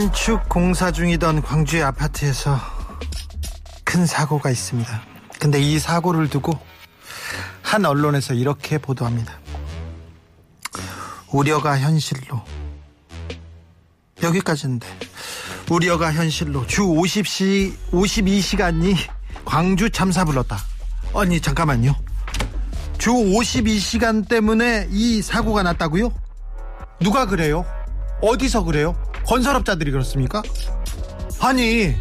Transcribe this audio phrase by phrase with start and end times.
[0.00, 2.58] 신축 공사 중이던 광주의 아파트에서
[3.84, 5.02] 큰 사고가 있습니다.
[5.38, 6.50] 근데 이 사고를 두고
[7.62, 9.38] 한 언론에서 이렇게 보도합니다.
[11.30, 12.42] 우려가 현실로
[14.20, 14.84] 여기까지인데
[15.70, 18.96] 우려가 현실로 주 50시 52시간이
[19.44, 20.58] 광주 참사 불렀다.
[21.14, 21.94] 아니 잠깐만요.
[22.98, 26.12] 주 52시간 때문에 이 사고가 났다고요?
[26.98, 27.64] 누가 그래요?
[28.22, 28.96] 어디서 그래요?
[29.26, 30.42] 건설업자들이 그렇습니까?
[31.40, 31.94] 아니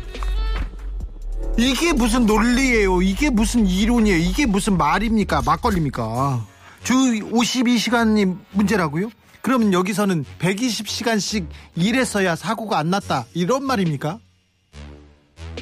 [1.58, 3.02] 이게 무슨 논리예요?
[3.02, 4.18] 이게 무슨 이론이에요?
[4.18, 5.42] 이게 무슨 말입니까?
[5.46, 6.46] 막걸리입니까?
[6.84, 9.10] 주 52시간이 문제라고요?
[9.42, 13.26] 그러면 여기서는 120시간씩 일했어야 사고가 안 났다.
[13.34, 14.20] 이런 말입니까?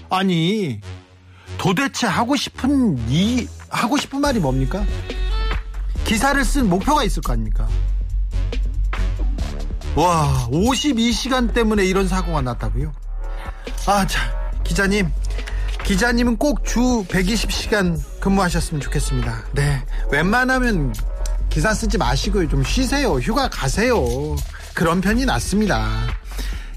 [0.10, 0.80] 아니,
[1.58, 4.86] 도대체 하고 싶은 이 하고 싶은 말이 뭡니까?
[6.06, 7.68] 기사를 쓴 목표가 있을 거 아닙니까?
[9.96, 12.92] 와, 52시간 때문에 이런 사고가 났다고요?
[13.88, 14.22] 아, 자,
[14.64, 15.12] 기자님.
[15.84, 19.46] 기자님은 꼭 주 120시간 근무하셨으면 좋겠습니다.
[19.54, 19.84] 네.
[20.12, 20.94] 웬만하면
[21.50, 22.48] 기사 쓰지 마시고요.
[22.48, 23.14] 좀 쉬세요.
[23.16, 23.98] 휴가 가세요.
[24.74, 25.90] 그런 편이 낫습니다.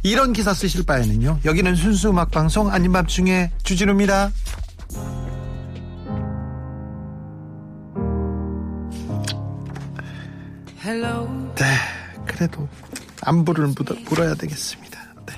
[0.03, 1.41] 이런 기사 쓰실 바에는요.
[1.45, 4.31] 여기는 순수 음악 방송 아닌 밤중에 주진우입니다.
[11.55, 11.65] 네.
[12.27, 12.67] 그래도
[13.25, 15.01] 안부를 묻어, 물어야 되겠습니다.
[15.27, 15.35] 네.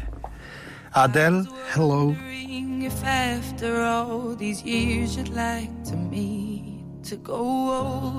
[0.92, 1.44] 아델
[1.76, 7.70] wondering if after all these years you'd like to meet to go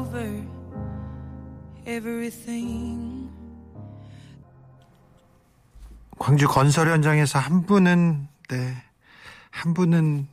[0.02, 0.44] over
[1.86, 3.30] everything.
[6.20, 8.74] 광주 건설 현장에서 한 분은 네.
[9.52, 10.28] 한 분은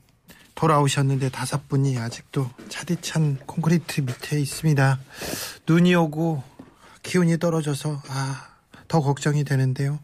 [0.55, 4.99] 돌아오셨는데 다섯 분이 아직도 차디찬 콘크리트 밑에 있습니다.
[5.69, 6.43] 눈이 오고
[7.03, 8.54] 기온이 떨어져서 아,
[8.89, 9.99] 더 걱정이 되는데요.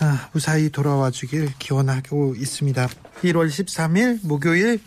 [0.00, 2.88] 아, 무사히 돌아와 주길 기원하고 있습니다.
[3.22, 4.80] 1월 13일 목요일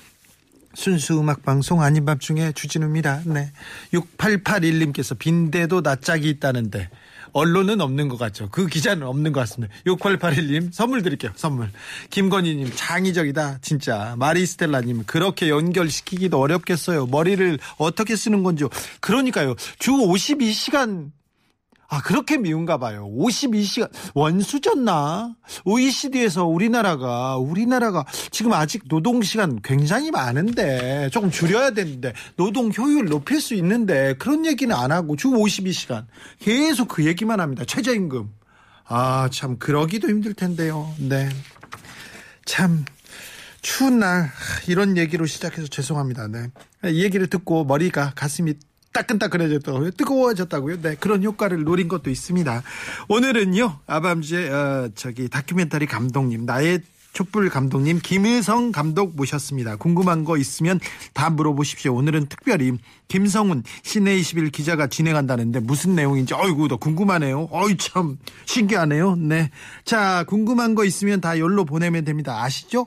[0.73, 3.23] 순수 음악 방송 아닌 밤 중에 주진우입니다.
[3.25, 3.51] 네.
[3.94, 6.90] 6881님께서 빈대도 낯짝이 있다는데
[7.34, 8.50] 언론은 없는 것 같죠.
[8.51, 9.74] 그 기자는 없는 것 같습니다.
[9.85, 11.31] 6881님 선물 드릴게요.
[11.35, 11.72] 선물.
[12.09, 13.59] 김건희님 창의적이다.
[13.62, 14.16] 진짜.
[14.18, 17.07] 마리스텔라님 그렇게 연결시키기도 어렵겠어요.
[17.07, 18.66] 머리를 어떻게 쓰는 건지.
[19.00, 19.56] 그러니까요.
[19.79, 21.12] 주 52시간
[21.90, 23.09] 아, 그렇게 미운가 봐요.
[23.18, 25.36] 52시간, 원수졌나?
[25.64, 33.53] OECD에서 우리나라가, 우리나라가 지금 아직 노동시간 굉장히 많은데, 조금 줄여야 되는데, 노동 효율 높일 수
[33.56, 36.06] 있는데, 그런 얘기는 안 하고, 주 52시간.
[36.40, 37.64] 계속 그 얘기만 합니다.
[37.66, 38.31] 최저임금.
[38.86, 40.94] 아, 참, 그러기도 힘들 텐데요.
[41.00, 41.30] 네.
[42.46, 42.84] 참,
[43.62, 44.30] 추운 날,
[44.68, 46.28] 이런 얘기로 시작해서 죄송합니다.
[46.28, 46.48] 네.
[46.86, 48.56] 이 얘기를 듣고 머리가, 가슴이
[48.94, 49.92] 따끈따끈해졌다고요?
[49.92, 50.81] 뜨거워졌다고요?
[50.81, 52.64] 네, 그런 효과를 노린 것도 있습니다.
[53.09, 56.81] 오늘은요, 아밤주의, 어, 저기, 다큐멘터리 감독님, 나의
[57.18, 59.78] 촛불 감독님 김의성 감독 모셨습니다.
[59.78, 60.80] 궁금한 거 있으면
[61.14, 61.96] 다 물어보십시오.
[61.96, 62.74] 오늘은 특별히
[63.08, 67.48] 김성훈 시내 21 기자가 진행한다는데 무슨 내용인지 어이구 더 궁금하네요.
[67.50, 69.16] 어이 참 신기하네요.
[69.16, 69.50] 네.
[69.84, 72.44] 자, 궁금한 거 있으면 다 열로 보내면 됩니다.
[72.44, 72.86] 아시죠?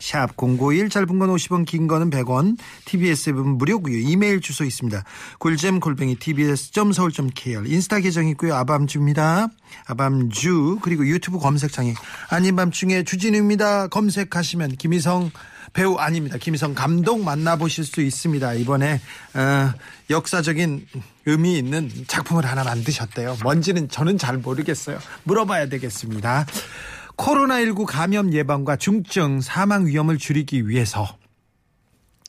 [0.00, 2.56] 샵051 짧은 건 50원 긴 거는 100원
[2.86, 3.98] TBS 앱은 무료고요.
[3.98, 5.04] 이메일 주소 있습니다.
[5.38, 8.54] 골잼 골뱅이 tbs.서울.kr 인스타 계정 있고요.
[8.54, 9.48] 아밤주입니다.
[9.86, 11.94] 아밤주 그리고 유튜브 검색창에
[12.30, 13.88] 아닌 밤중에 주진우입니다.
[13.88, 15.30] 검색하시면 김희성
[15.72, 16.36] 배우 아닙니다.
[16.38, 18.54] 김희성 감독 만나보실 수 있습니다.
[18.54, 19.00] 이번에
[19.34, 19.72] 어,
[20.08, 20.86] 역사적인
[21.26, 23.36] 의미 있는 작품을 하나 만드셨대요.
[23.42, 24.98] 뭔지는 저는 잘 모르겠어요.
[25.24, 26.46] 물어봐야 되겠습니다
[27.20, 31.06] 코로나19 감염 예방과 중증 사망 위험을 줄이기 위해서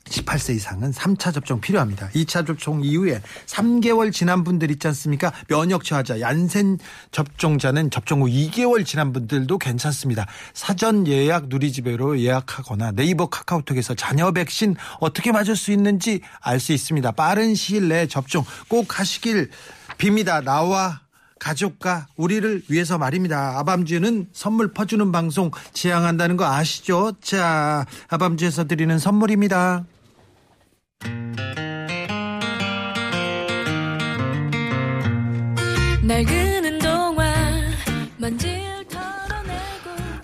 [0.03, 2.09] 18세 이상은 3차 접종 필요합니다.
[2.09, 5.31] 2차 접종 이후에 3개월 지난 분들 있지 않습니까?
[5.47, 6.77] 면역 저하자, 얀센
[7.11, 10.25] 접종자는 접종 후 2개월 지난 분들도 괜찮습니다.
[10.53, 17.11] 사전 예약 누리집으로 예약하거나 네이버 카카오톡에서 자녀 백신 어떻게 맞을 수 있는지 알 수 있습니다.
[17.13, 19.51] 빠른 시일 내에 접종 꼭 하시길
[19.97, 20.43] 빕니다.
[20.43, 20.99] 나와
[21.41, 23.57] 가족과 우리를 위해서 말입니다.
[23.57, 27.13] 아밤주에는 선물 퍼주는 방송 지향한다는 거 아시죠?
[27.19, 29.83] 자, 아밤주에서 드리는 선물입니다.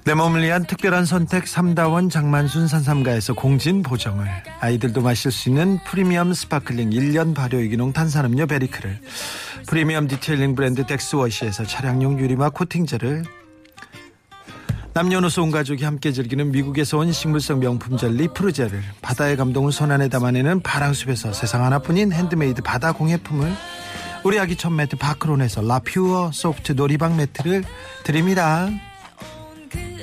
[0.08, 4.26] 내 몸을 위한 특별한 선택 삼다원 장만순 산삼가에서 공진 보정을
[4.60, 9.00] 아이들도 마실 수 있는 프리미엄 sparkling 1년 발효 유기농 탄산음료 베리크를
[9.68, 13.24] 프리미엄 detailing 브랜드 덱스워시에서 차량용 유리막 코팅제를
[14.94, 20.62] 남녀노소 온 가족이 함께 즐기는 미국에서 온 식물성 명품 젤리 프루제를 바다의 감동을 손안에 담아내는
[20.62, 23.54] 바랑숲에서 세상 하나뿐인 핸드메이드 바다 공예품을
[24.24, 27.64] 우리 아기 첫 매트 바크론에서 라퓨어 소프트 놀이방 매트를
[28.04, 28.70] 드립니다.
[29.70, 29.98] 그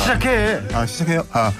[0.00, 0.60] 시작해.
[0.72, 1.24] 아, 시작해요.
[1.30, 1.52] 아,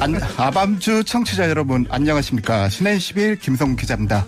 [0.00, 2.70] 안, 아밤주 청취자 여러분, 안녕하십니까.
[2.70, 4.26] 신의 10일 김성 기자입니다.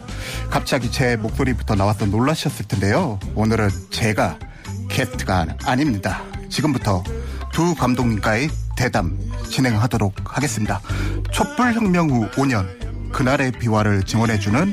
[0.51, 3.19] 갑자기 제 목소리부터 나와서 놀라셨을 텐데요.
[3.35, 4.39] 오늘은 제가
[4.91, 6.23] 게스트가 아닙니다.
[6.51, 7.03] 지금부터
[7.53, 9.19] 두 감독님과의 대담
[9.51, 10.81] 진행하도록 하겠습니다.
[11.33, 12.67] 촛불혁명 후 5년,
[13.13, 14.73] 그날의 비화를 증언해주는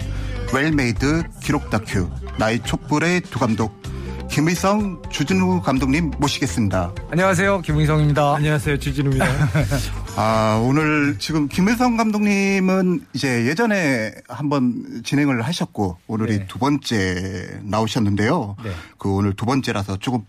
[0.53, 3.81] well-made 기록 다큐, 나의 촛불의 두 감독,
[4.29, 6.93] 김의성, 주진우 감독님 모시겠습니다.
[7.11, 7.61] 안녕하세요.
[7.61, 8.35] 김웅성입니다.
[8.35, 8.77] 안녕하세요.
[8.79, 9.25] 주진우입니다.
[10.17, 16.47] 아, 오늘 지금 김일성 감독님은 이제 예전에 한번 진행을 하셨고 오늘이 네.
[16.47, 18.55] 두 번째 나오셨는데요.
[18.63, 18.71] 네.
[18.97, 20.25] 그 오늘 두 번째라서 조금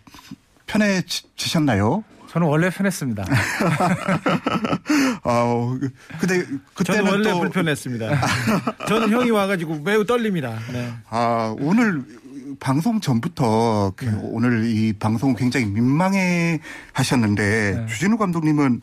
[0.67, 2.05] 편해지셨나요?
[2.35, 3.25] 저는 원래 편했습니다.
[5.23, 5.79] 아,
[6.19, 6.45] 근데
[6.75, 8.11] 그때는 저는 원래 또 불편했습니다.
[8.89, 10.59] 저는 형이 와가지고 매우 떨립니다.
[10.73, 10.93] 네.
[11.11, 12.03] 아, 오늘
[12.59, 14.19] 방송 전부터 그 네.
[14.21, 16.59] 오늘 이 방송 굉장히 민망해
[16.93, 17.87] 하셨는데 네.
[17.87, 18.81] 주진우 감독님은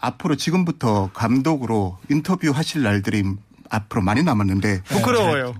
[0.00, 3.24] 앞으로 지금부터 감독으로 인터뷰 하실 날들이
[3.70, 5.56] 앞으로 많이 남았는데 부끄러워요.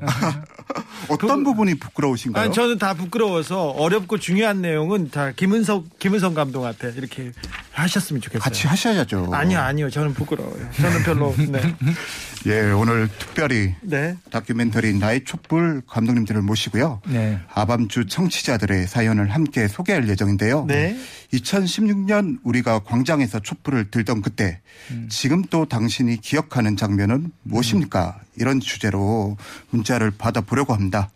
[1.09, 2.45] 어떤 부분이 부끄러우신가요?
[2.45, 7.33] 아니, 저는 다 부끄러워서 어렵고 중요한 내용은 다 김은석, 김은성 감독한테 이렇게
[7.73, 8.43] 하셨으면 좋겠어요.
[8.43, 9.31] 같이 하셔야죠.
[9.33, 9.91] 아니요, 아니요.
[9.91, 10.71] 저는 부끄러워요.
[10.81, 11.75] 저는 별로, 네.
[12.47, 14.17] 예, 오늘 특별히 네.
[14.31, 17.01] 다큐멘터리 나의 촛불 감독님들을 모시고요.
[17.09, 17.41] 네.
[17.53, 20.67] 아밤주 청취자들의 사연을 함께 소개할 예정인데요.
[20.67, 20.97] 네.
[21.33, 24.61] 2016년 우리가 광장에서 촛불을 들던 그때
[25.09, 28.21] 지금 또 당신이 기억하는 장면은 무엇입니까?
[28.37, 29.37] 이런 주제로
[29.71, 31.11] 문자를 받아 보 려고 합니다.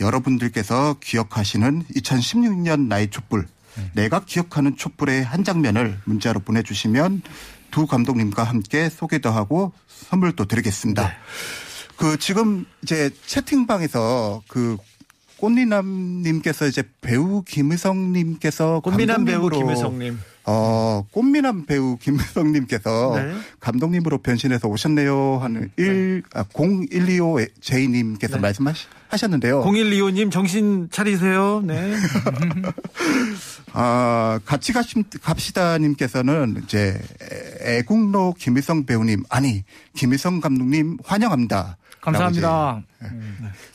[0.00, 3.46] 여러분들께서 기억하시는 2016년 나의 촛불
[3.94, 7.22] 내가 기억하는 촛불의 한 장면을 문자로 보내주시면
[7.70, 11.12] 두 감독님과 함께 소개도 하고 선물도 드리겠습니다.
[11.96, 14.76] 그 지금 이제 채팅방에서 그
[15.40, 20.18] 꽃미남님께서 이제 배우 김의성님께서 꽃미남 배우 김혜성님.
[20.44, 23.34] 어 꽃미남 배우 김의성님께서 네.
[23.60, 29.62] 감독님으로 변신해서 오셨네요 하는 1 아, 0125 제이님께서 말씀하셨는데요.
[29.64, 31.62] 0125님 정신 차리세요.
[31.64, 31.94] 네.
[33.72, 37.00] 아, 같이 가심, 갑시다님께서는 이제
[37.62, 39.62] 애- 애국로 김일성 배우님, 아니,
[39.94, 41.76] 김일성 감독님 환영합니다.
[42.00, 42.82] 감사합니다.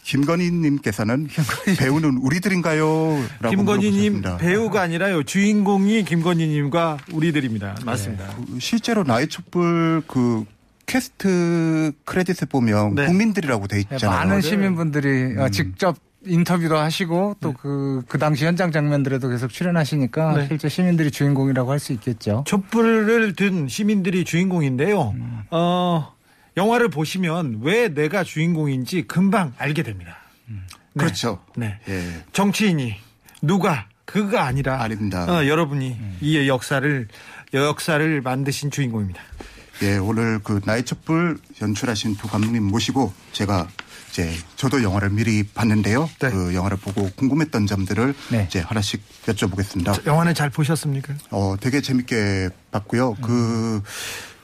[0.04, 1.28] 김건희님께서는
[1.80, 3.20] 배우는 우리들인가요?
[3.40, 4.24] 라고 김건희님.
[4.40, 5.24] 배우가 아니라요.
[5.24, 7.76] 주인공이 김건희님과 우리들입니다.
[7.86, 8.26] 맞습니다.
[8.36, 10.46] 그 실제로 나의 촛불 그
[10.86, 13.06] 캐스트 크레딧을 보면 네.
[13.08, 14.18] 국민들이라고 돼 네, 있잖아요.
[14.20, 15.40] 많은 시민분들이 음.
[15.40, 15.98] 어, 직접
[16.28, 20.48] 인터뷰도 하시고 또그그 당시 현장 장면들에도 계속 출연하시니까 네.
[20.48, 22.44] 실제 시민들이 주인공이라고 할 수 있겠죠.
[22.48, 25.12] 촛불을 든 시민들이 주인공인데요.
[25.16, 25.42] 음.
[25.52, 26.15] 어,
[26.58, 30.18] 영화를 보시면 왜 내가 주인공인지 금방 알게 됩니다.
[30.48, 30.56] 네.
[30.98, 31.44] 그렇죠.
[31.56, 31.80] 네.
[31.90, 32.24] 예.
[32.32, 32.96] 정치인이
[33.42, 35.26] 누가 그가 아니라 아닙니다.
[35.30, 37.08] 어, 여러분이 이 역사를
[37.54, 39.22] 역사를 만드신 주인공입니다.
[39.82, 43.68] 예, 오늘 그 나의 촛불 연출하신 두 감독님 모시고 제가
[44.10, 46.10] 이제 저도 영화를 미리 봤는데요.
[46.22, 46.30] 네.
[46.30, 48.46] 그 영화를 보고 궁금했던 점들을 네.
[48.48, 50.06] 이제 하나씩 여쭤보겠습니다.
[50.06, 51.16] 영화는 잘 보셨습니까?
[51.32, 53.16] 어, 되게 재밌게 봤고요.
[53.16, 53.82] 그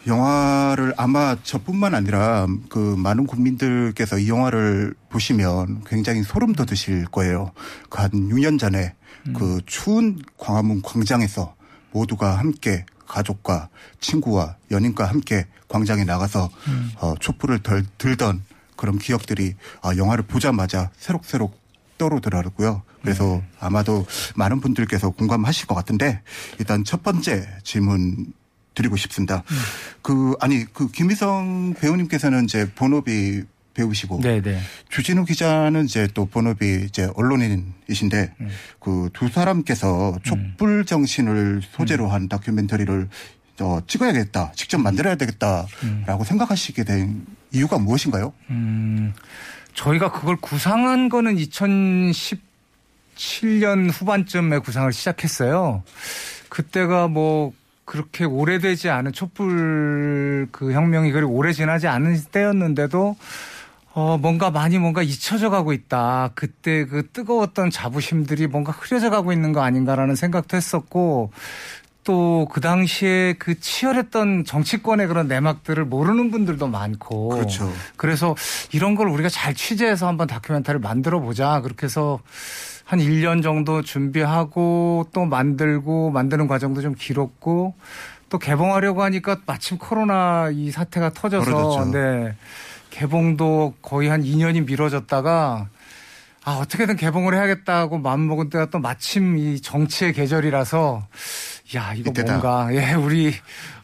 [0.08, 7.52] 영화를 아마 저뿐만 아니라 그 많은 국민들께서 이 영화를 보시면 굉장히 소름 돋으실 거예요.
[7.90, 8.96] 그 한 6년 전에
[9.36, 11.56] 그 추운 광화문 광장에서
[11.92, 16.50] 모두가 함께 가족과 친구와 연인과 함께 광장에 나가서
[17.02, 18.44] 어, 촛불을 덜, 들던
[18.76, 19.54] 그런 기억들이
[19.84, 21.60] 아, 영화를 보자마자 새록새록
[22.00, 22.82] 떠오르더라고요.
[23.04, 24.06] 그래서 아마도
[24.36, 26.22] 많은 분들께서 공감하실 것 같은데
[26.58, 28.34] 일단 첫 번째 질문
[28.74, 29.44] 드리고 싶습니다.
[30.02, 34.60] 그 아니 그 김희성 배우님께서는 이제 본업이 배우시고 네네.
[34.90, 38.50] 주진우 기자는 이제 또 본업이 이제 언론인이신데 음.
[38.80, 43.08] 그두 사람께서 촛불 정신을 소재로 한 다큐멘터리를
[43.62, 48.34] 어, 찍어야겠다, 직접 만들어야 되겠다라고 생각하시게 된 이유가 무엇인가요?
[48.50, 49.14] 음,
[49.74, 55.84] 저희가 그걸 구상한 거는 2017년 후반쯤에 구상을 시작했어요.
[56.50, 57.54] 그때가 뭐
[57.92, 63.18] 그렇게 오래되지 않은 촛불 그 혁명이 그리 오래 지나지 않은 때였는데도
[63.94, 66.30] 어, 뭔가 많이 뭔가 잊혀져 가고 있다.
[66.34, 71.34] 그때 그 뜨거웠던 자부심들이 뭔가 흐려져 가고 있는 거 아닌가라는 생각도 했었고
[72.06, 77.72] 또 그 당시에 그 치열했던 정치권의 그런 내막들을 모르는 분들도 많고 그렇죠.
[77.98, 78.36] 그래서
[78.72, 81.60] 이런 걸 우리가 잘 취재해서 한번 다큐멘터리를 만들어 보자.
[81.60, 82.22] 그렇게 해서
[82.92, 87.74] 한 1년 정도 준비하고 또 만들고 만드는 과정도 좀 길었고
[88.28, 91.92] 또 개봉하려고 하니까 마침 코로나 이 사태가 터져서 벌어졌죠.
[91.92, 92.36] 네.
[92.90, 95.70] 개봉도 거의 한 2년이 미뤄졌다가
[96.52, 101.08] 아, 어떻게든 개봉을 해야겠다고 마음먹은 때가 또 마침 이 정치의 계절이라서
[101.76, 102.34] 야, 이거 이때다.
[102.34, 103.34] 뭔가 예, 우리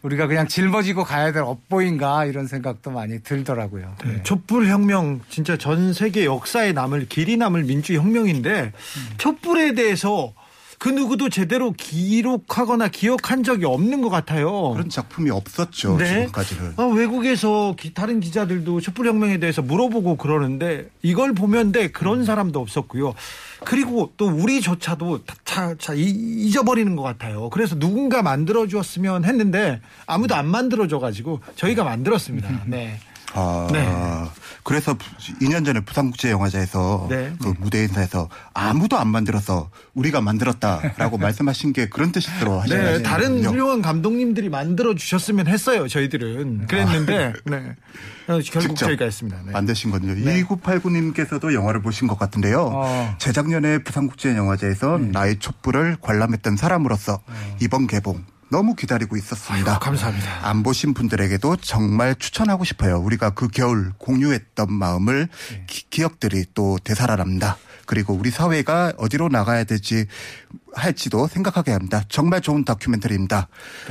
[0.01, 3.95] 우리가 그냥 짊어지고 가야 될 업보인가 이런 생각도 많이 들더라고요.
[4.03, 4.21] 네.
[4.23, 8.73] 촛불 혁명 진짜 전 세계 역사에 남을 길이 남을 민주 혁명인데
[9.17, 10.33] 촛불에 대해서
[10.79, 14.71] 그 누구도 제대로 기록하거나 기억한 적이 없는 것 같아요.
[14.73, 16.05] 그런 작품이 없었죠 네.
[16.07, 16.73] 지금까지는.
[16.77, 23.15] 아, 외국에서 기- 다른 기자들도 촛불혁명에 대해서 물어보고 그러는데 이걸 보면 돼 그런 사람도 없었고요.
[23.65, 26.01] 그리고 또 우리조차도 다- 다- 다 이-
[26.45, 27.49] 잊어버리는 것 같아요.
[27.49, 32.49] 그래서 누군가 만들어 주었으면 했는데 아무도 안 만들어 줘 가지고 저희가 만들었습니다.
[32.67, 32.99] 네.
[33.37, 33.87] 아, 네.
[34.63, 34.97] 그래서
[35.41, 37.33] 2년 전에 부산국제영화제에서 네.
[37.41, 43.03] 그 무대 인사에서 아무도 안 만들어서 우리가 만들었다라고 말씀하신 게 그런 뜻으로 하신 네, 거죠.
[43.03, 45.87] 다른 훌륭한 감독님들이 만들어 주셨으면 했어요.
[45.87, 47.75] 저희들은 그랬는데 네.
[48.27, 49.39] 어, 결국 저희가 했습니다.
[49.45, 49.51] 네.
[49.53, 50.15] 만드신 거군요.
[50.15, 50.43] 네.
[50.43, 52.69] 2989님께서도 영화를 보신 것 같은데요.
[52.73, 53.15] 어.
[53.19, 55.11] 재작년에 부산국제영화제에서 네.
[55.11, 57.21] 나의 촛불을 관람했던 사람으로서
[57.61, 59.71] 이번 개봉 너무 기다리고 있었습니다.
[59.71, 60.47] 아이고, 감사합니다.
[60.47, 62.97] 안 보신 분들에게도 정말 추천하고 싶어요.
[62.99, 65.65] 우리가 그 겨울 공유했던 마음을 네.
[65.67, 67.57] 기, 억들이또 되살아납니다.
[67.85, 70.05] 그리고 우리 사회가 어디로 나가야 될지
[70.73, 72.03] 할지도 생각하게 합니다.
[72.09, 73.47] 정말 좋은 다큐멘터리입니다.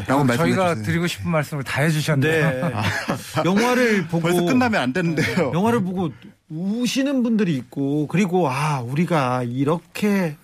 [0.06, 0.84] 라고 말씀해 저희가 주세요.
[0.84, 2.50] 드리고 싶은 말씀을 다 해주셨네요.
[2.50, 2.72] 네.
[3.44, 5.50] 영화를 보고 벌써 끝나면 안 되는데요.
[5.54, 6.10] 영화를 보고
[6.48, 10.36] 우시는 분들이 있고 그리고 아 우리가 이렇게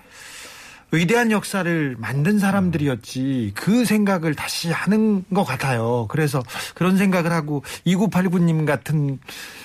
[0.93, 6.07] 위대한 역사를 만든 사람들이었지 그 생각을 다시 하는 것 같아요.
[6.11, 6.43] 그래서
[6.75, 9.19] 그런 생각을 하고 2989님 같은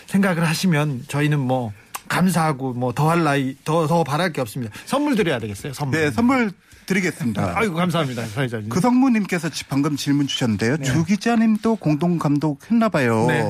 [0.07, 1.73] 생각을 하시면 저희는 뭐
[2.07, 4.73] 감사하고 뭐 더할 나위 더 더 바랄 게 없습니다.
[4.85, 5.73] 선물 드려야 되겠어요.
[5.73, 5.99] 선물.
[5.99, 6.51] 네, 선물
[6.85, 7.51] 드리겠습니다.
[7.57, 8.25] 아이고 감사합니다.
[8.27, 8.69] 사회자님.
[8.69, 10.77] 그 성무님께서 지- 방금 질문 주셨는데요.
[10.77, 13.25] 주 기자님도 공동 감독했나 봐요.
[13.27, 13.43] 네.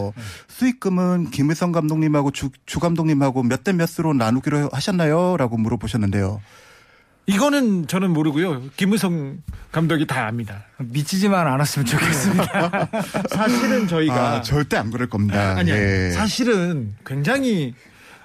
[0.48, 5.38] 수익금은 김일성 감독님하고 주, 주 감독님하고 몇 대 몇으로 나누기로 하셨나요?
[5.38, 6.42] 라고 물어보셨는데요.
[7.28, 8.64] 이거는 저는 모르고요.
[8.78, 9.40] 김우성
[9.72, 10.64] 감독이 다 압니다.
[10.78, 12.90] 미치지만 않았으면 좋겠습니다.
[13.30, 15.56] 사실은 저희가 아, 절대 안 그럴 겁니다.
[15.58, 16.12] 아니, 예.
[16.12, 17.74] 사실은 굉장히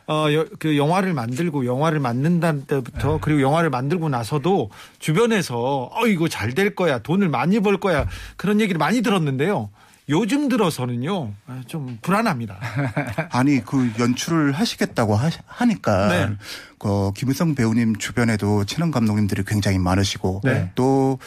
[0.06, 6.28] 어, 여- 그 영화를 만들고 영화를 만든다는 때부터 그리고 영화를 만들고 나서도 주변에서 어 이거
[6.28, 8.06] 잘 될 거야 돈을 많이 벌 거야
[8.36, 9.70] 그런 얘기를 많이 들었는데요.
[10.08, 12.58] 요즘 들어서는요 아, 좀 불안합니다.
[13.30, 16.36] 아니 그 연출을 하시겠다고 하, 니까 네.
[16.78, 20.70] 그 김일성 배우님 주변에도 친한 감독님들이 굉장히 많으시고 네.
[20.74, 21.18] 또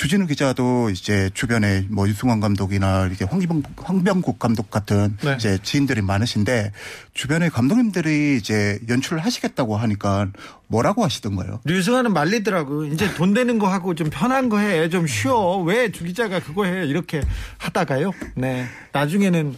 [0.00, 5.34] 주진우 기자도 이제 주변에 뭐 유승환 감독이나 이렇게 황병, 황병국 감독 같은 네.
[5.36, 6.72] 이제 지인들이 많으신데
[7.12, 10.28] 주변에 감독님들이 이제 연출을 하시겠다고 하니까
[10.68, 11.60] 뭐라고 하시던가요?
[11.64, 16.02] 류승환은 말리더라고 이제 돈 되는 거 하고 좀 편한 거 해 좀 쉬어 왜 주
[16.04, 17.20] 기자가 그거 해 이렇게
[17.58, 18.12] 하다가요.
[18.36, 19.54] 네 나중에는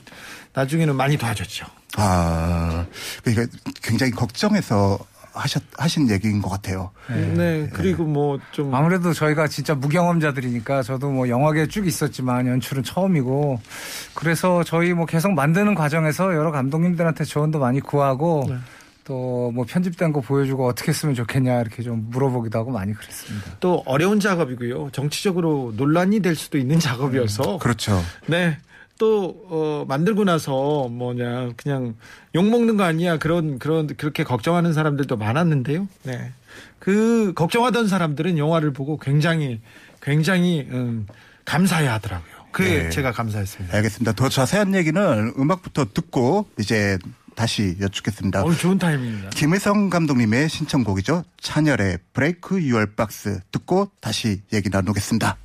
[0.54, 1.66] 나중에는 많이 도와줬죠.
[1.98, 2.84] 아,
[3.22, 4.98] 그러니까 굉장히 걱정해서
[5.32, 6.90] 하셨, 하신 얘기인 것 같아요.
[7.08, 13.60] 네, 그리고 뭐 좀 아무래도 저희가 진짜 무경험자들이니까 저도 뭐 영화계에 쭉 있었지만 연출은 처음이고
[14.14, 18.56] 그래서 저희 뭐 계속 만드는 과정에서 여러 감독님들한테 조언도 많이 구하고 네.
[19.04, 23.52] 또뭐 편집된 거 보여주고 어떻게 했으면 좋겠냐 이렇게 좀 물어보기도 하고 많이 그랬습니다.
[23.58, 24.90] 또 어려운 작업이고요.
[24.92, 28.00] 정치적으로 논란이 될 수도 있는 작업이어서 그렇죠.
[28.26, 28.58] 네.
[28.98, 31.94] 또 어, 만들고 나서 뭐냐 그냥
[32.34, 35.88] 욕 먹는 거 아니야 그런 그런 그렇게 걱정하는 사람들도 많았는데요.
[36.04, 36.32] 네.
[36.78, 39.60] 그 걱정하던 사람들은 영화를 보고 굉장히
[40.00, 41.06] 굉장히 음,
[41.44, 42.32] 감사해 하더라고요.
[42.52, 42.90] 그게 네.
[42.90, 43.74] 제가 감사했습니다.
[43.76, 44.12] 알겠습니다.
[44.12, 46.98] 더 자세한 얘기는 음악부터 듣고 이제
[47.34, 48.44] 다시 여쭙겠습니다.
[48.44, 49.30] 오늘 좋은 타이밍입니다.
[49.30, 51.24] 김혜성 감독님의 신청곡이죠.
[51.40, 55.36] 찬열의 브레이크 유얼 박스 듣고 다시 얘기 나누겠습니다.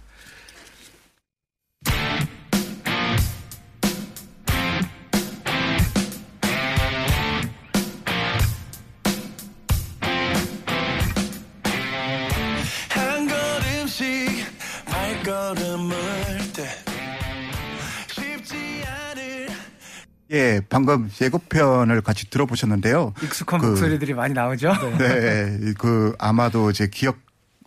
[20.32, 23.14] 예, 방금 예고편을 같이 들어보셨는데요.
[23.24, 24.74] 익숙한 그- 목소리들이 많이 나오죠.
[24.98, 27.18] 네, 그 아마도 이제 기억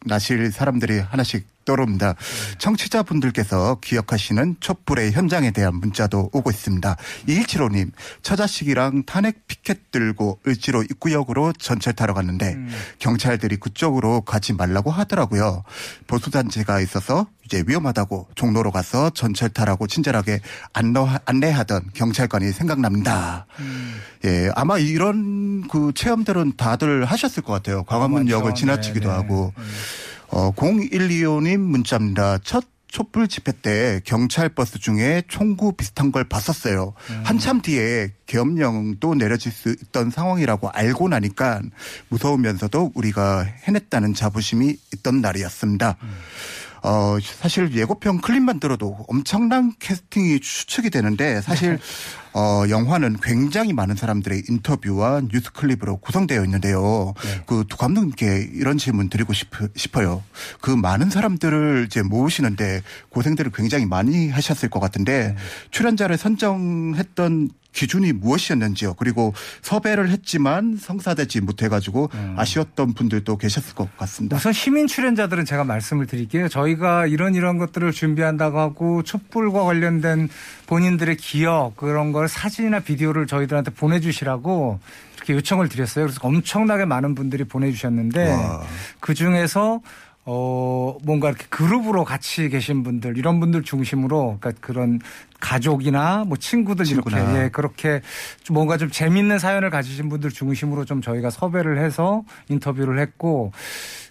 [0.06, 2.14] 나실 사람들이 하나씩 떠오릅니다.
[2.58, 6.96] 청취자분들께서 기억하시는 촛불의 현장에 대한 문자도 오고 있습니다.
[7.28, 12.56] 2175님, 처자식이랑 탄핵 피켓 들고 을지로 입구역으로 전철 타러 갔는데
[12.98, 15.64] 경찰들이 그쪽으로 가지 말라고 하더라고요.
[16.06, 20.40] 보수단체가 있어서 이제 위험하다고 종로로 가서 전철 타라고 친절하게
[20.72, 23.46] 안내, 안내하던 경찰관이 생각납니다.
[24.24, 27.82] 예, 아마 이런 그 체험들은 다들 하셨을 것 같아요.
[27.84, 28.54] 광화문역을 많죠.
[28.54, 29.20] 지나치기도 네, 네.
[29.20, 29.52] 하고.
[30.30, 32.38] 어, 0125님 문자입니다.
[32.38, 36.92] 첫 촛불 집회 때 경찰 버스 중에 총구 비슷한 걸 봤었어요.
[37.22, 41.62] 한참 뒤에 계엄령도 내려질 수 있던 상황이라고 알고 나니까
[42.08, 45.96] 무서우면서도 우리가 해냈다는 자부심이 있던 날이었습니다.
[46.82, 51.78] 어, 사실 예고편 클립만 들어도 엄청난 캐스팅이 추측이 되는데 사실
[52.32, 57.14] 어, 영화는 굉장히 많은 사람들의 인터뷰와 뉴스 클립으로 구성되어 있는데요.
[57.46, 60.22] 그두 감독님께 이런 질문 드리고 싶, 싶어요.
[60.60, 65.36] 그 많은 사람들을 이제 모으시는데 고생들을 굉장히 많이 하셨을 것 같은데
[65.70, 68.94] 출연자를 선정했던 기준이 무엇이었는지요.
[68.94, 74.36] 그리고 섭외를 했지만 성사되지 못해가지고 아쉬웠던 분들도 계셨을 것 같습니다.
[74.36, 76.48] 우선 시민 출연자들은 제가 말씀을 드릴게요.
[76.48, 80.28] 저희가 이런 이런 것들을 준비한다고 하고 촛불과 관련된
[80.66, 84.80] 본인들의 기억 그런 걸 사진이나 비디오를 저희들한테 보내주시라고
[85.16, 86.06] 이렇게 요청을 드렸어요.
[86.06, 88.62] 그래서 엄청나게 많은 분들이 보내주셨는데 와.
[89.00, 89.80] 그 중에서
[90.32, 95.00] 어 뭔가 이렇게 그룹으로 같이 계신 분들 이런 분들 중심으로 그러니까 그런
[95.40, 97.18] 가족이나 뭐 친구들 친구나.
[97.18, 98.00] 이렇게 예, 그렇게
[98.44, 103.50] 좀 뭔가 좀 재밌는 사연을 가지신 분들 중심으로 좀 저희가 섭외를 해서 인터뷰를 했고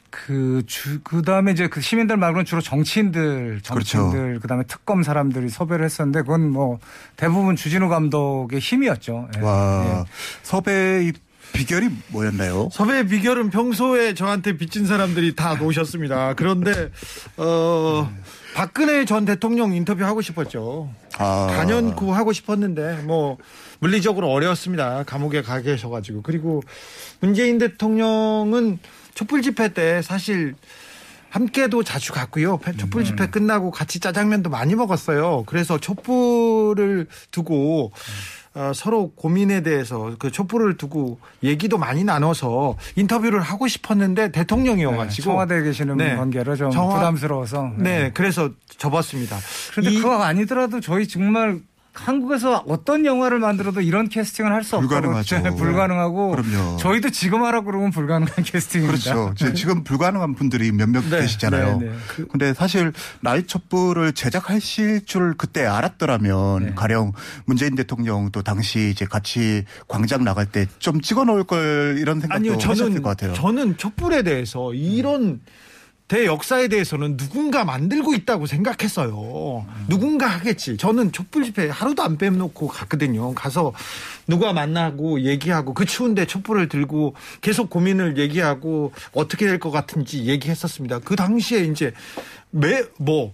[0.09, 4.41] 그 주, 그 다음에 이제 그 시민들 말고는 주로 정치인들, 정치인들, 그렇죠.
[4.41, 6.79] 그 다음에 특검 사람들이 섭외를 했었는데 그건 뭐
[7.15, 9.29] 대부분 주진우 감독의 힘이었죠.
[9.37, 9.41] 예.
[9.41, 10.11] 와, 예.
[10.43, 11.13] 섭외
[11.53, 12.69] 비결이 뭐였나요?
[12.71, 16.33] 섭외 비결은 평소에 저한테 빚진 사람들이 다 놓으셨습니다.
[16.35, 16.91] 그런데
[17.37, 18.09] 어
[18.53, 20.89] 박근혜 전 대통령 인터뷰 하고 싶었죠.
[21.17, 21.47] 아.
[21.55, 23.37] 단연코 하고 싶었는데 뭐
[23.79, 25.03] 물리적으로 어려웠습니다.
[25.03, 26.61] 감옥에 가 계셔가지고 그리고
[27.19, 28.79] 문재인 대통령은
[29.13, 30.55] 촛불 집회 때 사실
[31.29, 32.59] 함께도 자주 갔고요.
[32.77, 35.43] 촛불 집회 끝나고 같이 짜장면도 많이 먹었어요.
[35.45, 37.97] 그래서 촛불을 두고 어,
[38.73, 45.61] 서로 고민에 대해서 그 촛불을 두고 얘기도 많이 나눠서 인터뷰를 하고 싶었는데 대통령이어가지고 네, 청와대에
[45.63, 46.15] 계시는 네.
[46.15, 47.71] 관계로 좀 청와- 부담스러워서.
[47.77, 49.37] 네, 그래서 접었습니다.
[49.71, 51.59] 그런데 이- 그거 아니더라도 저희 정말
[51.93, 55.41] 한국에서 어떤 영화를 만들어도 이런 캐스팅을 할 수 없고 불가능하죠.
[55.57, 56.77] 불가능하고 그럼요.
[56.77, 59.13] 저희도 지금 하라고 그러면 불가능한 캐스팅입니다.
[59.13, 59.33] 그렇죠.
[59.35, 61.79] 지- 지금 불가능한 분들이 몇몇 네, 계시잖아요.
[61.79, 62.25] 네, 네.
[62.31, 66.71] 근데 사실 나이 촛불을 제작하실 줄 그때 알았더라면 네.
[66.75, 67.13] 가령
[67.45, 72.53] 문재인 대통령도 당시 이제 같이 광장 나갈 때 좀 찍어 놓을 걸 이런 생각도 아니요,
[72.53, 73.33] 하셨을 저는 것 같아요.
[73.33, 75.41] 저는 촛불에 대해서 이런
[76.09, 79.65] 대역사에 대해서는 누군가 만들고 있다고 생각했어요.
[79.87, 80.75] 누군가 하겠지.
[80.75, 83.33] 저는 촛불 집회 하루도 안 빼놓고 갔거든요.
[83.35, 83.73] 가서
[84.27, 90.99] 누가 만나고 얘기하고 그 추운데 촛불을 들고 계속 고민을 얘기하고 어떻게 될 것 같은지 얘기했었습니다.
[90.99, 91.93] 그 당시에 이제
[92.51, 93.33] 매 뭐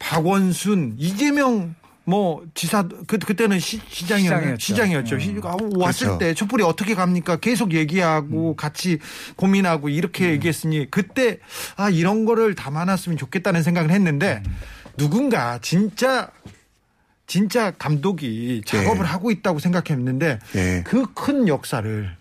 [0.00, 1.74] 박원순, 이재명
[2.08, 4.56] 뭐 지사 그 그때는 시, 시장이었죠.
[4.58, 5.18] 시장이었죠.
[5.18, 5.18] 시장이었죠.
[5.18, 6.18] 시- 아, 왔을 그렇죠.
[6.18, 7.36] 때 촛불이 어떻게 갑니까?
[7.36, 8.98] 계속 얘기하고 같이
[9.36, 11.38] 고민하고 이렇게 얘기했으니 그때
[11.76, 14.42] 아 이런 거를 담아놨으면 좋겠다는 생각을 했는데
[14.96, 16.30] 누군가 진짜
[17.26, 20.82] 진짜 감독이 작업을 하고 있다고 생각했는데 네.
[20.84, 22.16] 그큰 역사를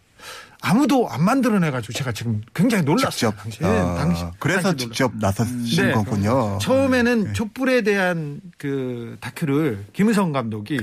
[0.62, 3.32] 아무도 안 만들어내가지고 제가 지금 굉장히 놀랐어요.
[3.32, 3.38] 직접.
[3.38, 3.68] 당시에.
[3.68, 5.92] 아, 당시, 그래서 당시 직접 나서신 네.
[5.92, 6.58] 거군요.
[6.62, 10.80] 처음에는 촛불에 대한 그 다큐를 김우성 감독이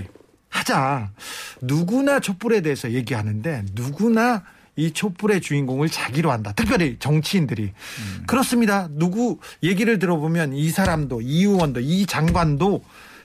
[0.48, 1.10] 하자.
[1.60, 4.44] 누구나 촛불에 대해서 얘기하는데 누구나
[4.76, 6.52] 이 촛불의 주인공을 자기로 한다.
[6.54, 7.72] 특별히 정치인들이.
[8.26, 8.88] 그렇습니다.
[8.90, 12.82] 누구 얘기를 들어보면 이 사람도 이 의원도 이 장관도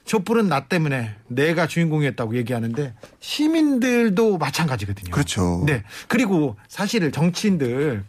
[0.09, 5.11] 촛불은 나 때문에 내가 주인공이었다고 얘기하는데 시민들도 마찬가지거든요.
[5.11, 5.63] 그렇죠.
[5.67, 5.83] 네.
[6.07, 8.03] 그리고 사실 정치인들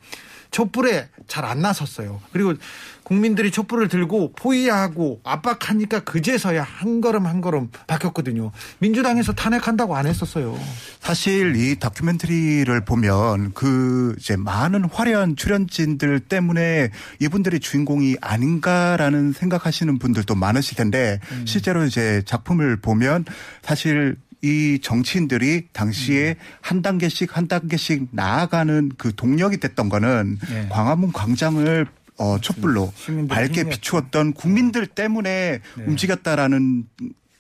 [0.51, 2.21] 촛불에 잘 안 나섰어요.
[2.33, 2.55] 그리고
[3.03, 8.53] 국민들이 촛불을 들고 포위하고 압박하니까 그제서야 한 걸음 한 걸음 바뀌었거든요.
[8.79, 10.57] 민주당에서 탄핵한다고 안 했었어요.
[11.01, 20.35] 사실 이 다큐멘터리를 보면 그 이제 많은 화려한 출연진들 때문에 이분들이 주인공이 아닌가라는 생각하시는 분들도
[20.35, 23.25] 많으실 텐데 실제로 이제 작품을 보면
[23.63, 30.67] 사실 이 정치인들이 당시에 한 단계씩 한 단계씩 나아가는 그 동력이 됐던 거는 네.
[30.71, 33.71] 광화문 광장을 어, 촛불로 시민들의 밝게 힘이었죠.
[33.71, 35.85] 비추었던 국민들 때문에 네.
[35.85, 36.87] 움직였다라는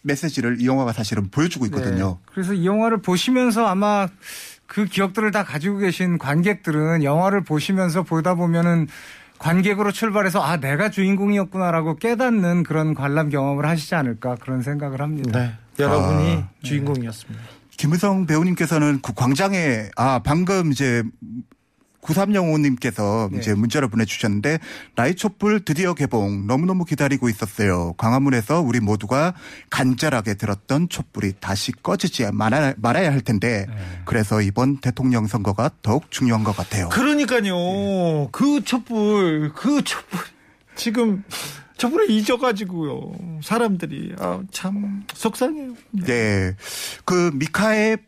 [0.02, 2.18] 메시지를 이 영화가 사실은 보여주고 있거든요.
[2.18, 2.32] 네.
[2.32, 4.08] 그래서 이 영화를 보시면서 아마
[4.66, 8.86] 그 기억들을 다 가지고 계신 관객들은 영화를 보시면서 보다 보면은
[9.40, 15.40] 관객으로 출발해서 아 내가 주인공이었구나라고 깨닫는 그런 관람 경험을 하시지 않을까 그런 생각을 합니다.
[15.40, 15.52] 네.
[15.78, 17.42] 여러분이 아, 주인공이었습니다.
[17.78, 21.02] 김우성 배우님께서는 그 광장에 아 방금 이제
[22.02, 23.38] 9305님께서 네.
[23.38, 24.58] 이제 문자를 보내주셨는데
[24.96, 27.94] 나의 촛불 드디어 개봉 너무너무 기다리고 있었어요.
[27.98, 29.34] 광화문에서 우리 모두가
[29.70, 33.74] 간절하게 들었던 촛불이 다시 꺼지지 말아야, 말아야 할 텐데 네.
[34.04, 36.88] 그래서 이번 대통령 선거가 더욱 중요한 것 같아요.
[36.88, 38.28] 그러니까요.
[38.32, 40.20] 그 촛불, 그 촛불.
[40.76, 41.24] 지금
[41.76, 43.40] 촛불에 잊어가지고요.
[43.42, 44.14] 사람들이.
[44.18, 45.74] 아, 참, 속상해요.
[45.92, 46.54] 네.
[47.04, 47.98] 그 미카의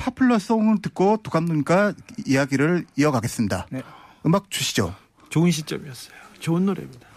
[0.00, 1.92] 파플러송을 듣고 두 감독님과
[2.26, 3.66] 이야기를 이어가겠습니다.
[3.70, 3.82] 네.
[4.24, 4.94] 음악 주시죠.
[5.28, 6.14] 좋은 시점이었어요.
[6.40, 7.10] 좋은 노래입니다.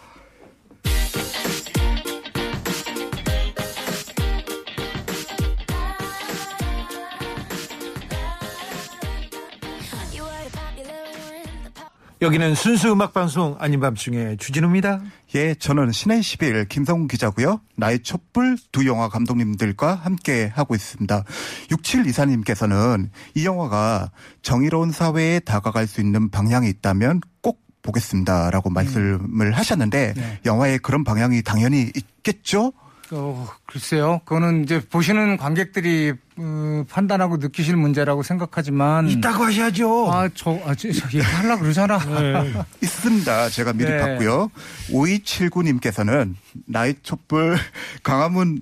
[12.22, 15.02] 여기는 순수 음악 방송 아닌 밤중에 주진우입니다.
[15.36, 17.60] 예, 저는 신의 11 김성훈 기자고요.
[17.76, 21.24] 나의 촛불 두 영화 감독님들과 함께 하고 있습니다.
[21.72, 24.12] 67 이사님께서는 이 영화가
[24.44, 30.40] 정의로운 사회에 다가갈 수 있는 방향이 있다면 꼭 보겠습니다라고 말씀을 하셨는데 네.
[30.46, 32.72] 영화에 그런 방향이 당연히 있겠죠?
[33.12, 34.22] 어, 글쎄요.
[34.26, 40.12] 그거는 이제 보시는 관객들이 어, 판단하고 느끼실 문제라고 생각하지만 있다고 하셔야죠.
[40.12, 41.98] 아, 저, 아, 저, 저 얘기하려고 그러잖아.
[42.00, 42.54] 네.
[42.82, 43.50] 있습니다.
[43.50, 43.98] 제가 미리 네.
[44.00, 44.50] 봤고요.
[44.90, 46.36] 5279님께서는
[46.66, 47.58] 나의 촛불
[48.02, 48.62] 강화문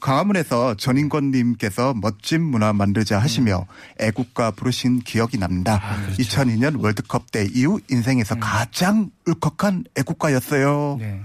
[0.00, 3.66] 강화문에서 전인권님께서 멋진 문화 만들자 하시며
[3.98, 5.80] 애국가 부르신 기억이 납니다.
[6.18, 10.98] 2002년 월드컵 때 이후 인생에서 가장 울컥한 애국가였어요.
[11.00, 11.22] 네.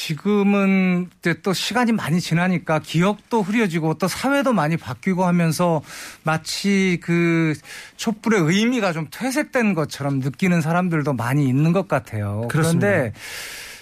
[0.00, 1.10] 지금은
[1.42, 5.82] 또 시간이 많이 지나니까 기억도 흐려지고 또 사회도 많이 바뀌고 하면서
[6.22, 7.52] 마치 그
[7.98, 12.48] 촛불의 의미가 좀 퇴색된 것처럼 느끼는 사람들도 많이 있는 것 같아요.
[12.48, 12.86] 그렇습니다.
[12.88, 13.12] 그런데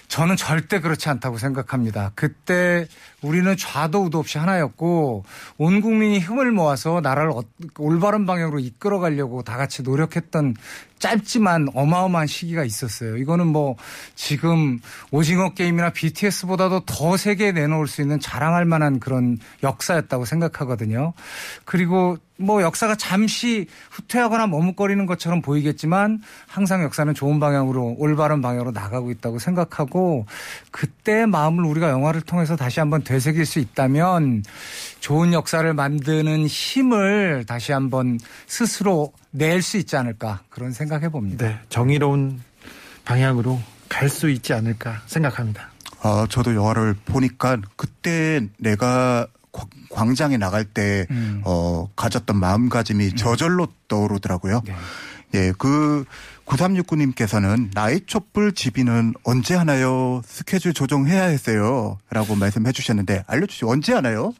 [0.09, 2.11] 저는 절대 그렇지 않다고 생각합니다.
[2.15, 2.85] 그때
[3.21, 5.25] 우리는 좌도 우도 없이 하나였고
[5.57, 7.43] 온 국민이 힘을 모아서 나라를 어-
[7.77, 10.55] 올바른 방향으로 이끌어가려고 다 같이 노력했던
[10.99, 13.17] 짧지만 어마어마한 시기가 있었어요.
[13.17, 13.75] 이거는 뭐
[14.15, 14.79] 지금
[15.11, 21.13] 오징어 게임이나 BTS보다도 더 세계에 내놓을 수 있는 자랑할 만한 그런 역사였다고 생각하거든요.
[21.65, 29.11] 그리고 뭐 역사가 잠시 후퇴하거나 머뭇거리는 것처럼 보이겠지만 항상 역사는 좋은 방향으로 올바른 방향으로 나가고
[29.11, 30.25] 있다고 생각하고
[30.71, 34.43] 그때의 마음을 우리가 영화를 통해서 다시 한번 되새길 수 있다면
[34.99, 41.47] 좋은 역사를 만드는 힘을 다시 한번 스스로 낼 수 있지 않을까 그런 생각해 봅니다.
[41.47, 42.39] 네, 정의로운
[43.05, 45.71] 방향으로 갈 수 있지 않을까 생각합니다.
[46.03, 51.41] 아, 저도 영화를 보니까 그때 내가 광- 광장에 나갈 때, 음.
[51.45, 54.61] 어, 가졌던 마음가짐이 저절로 떠오르더라고요.
[54.65, 54.75] 네.
[55.33, 56.05] 예, 그
[56.49, 60.21] 9369님께서는 나의 촛불 집이는 언제 하나요?
[60.25, 61.97] 스케줄 조정해야 했어요.
[62.09, 63.69] 라고 말씀해 주셨는데 알려주시죠.
[63.69, 64.33] 언제 하나요?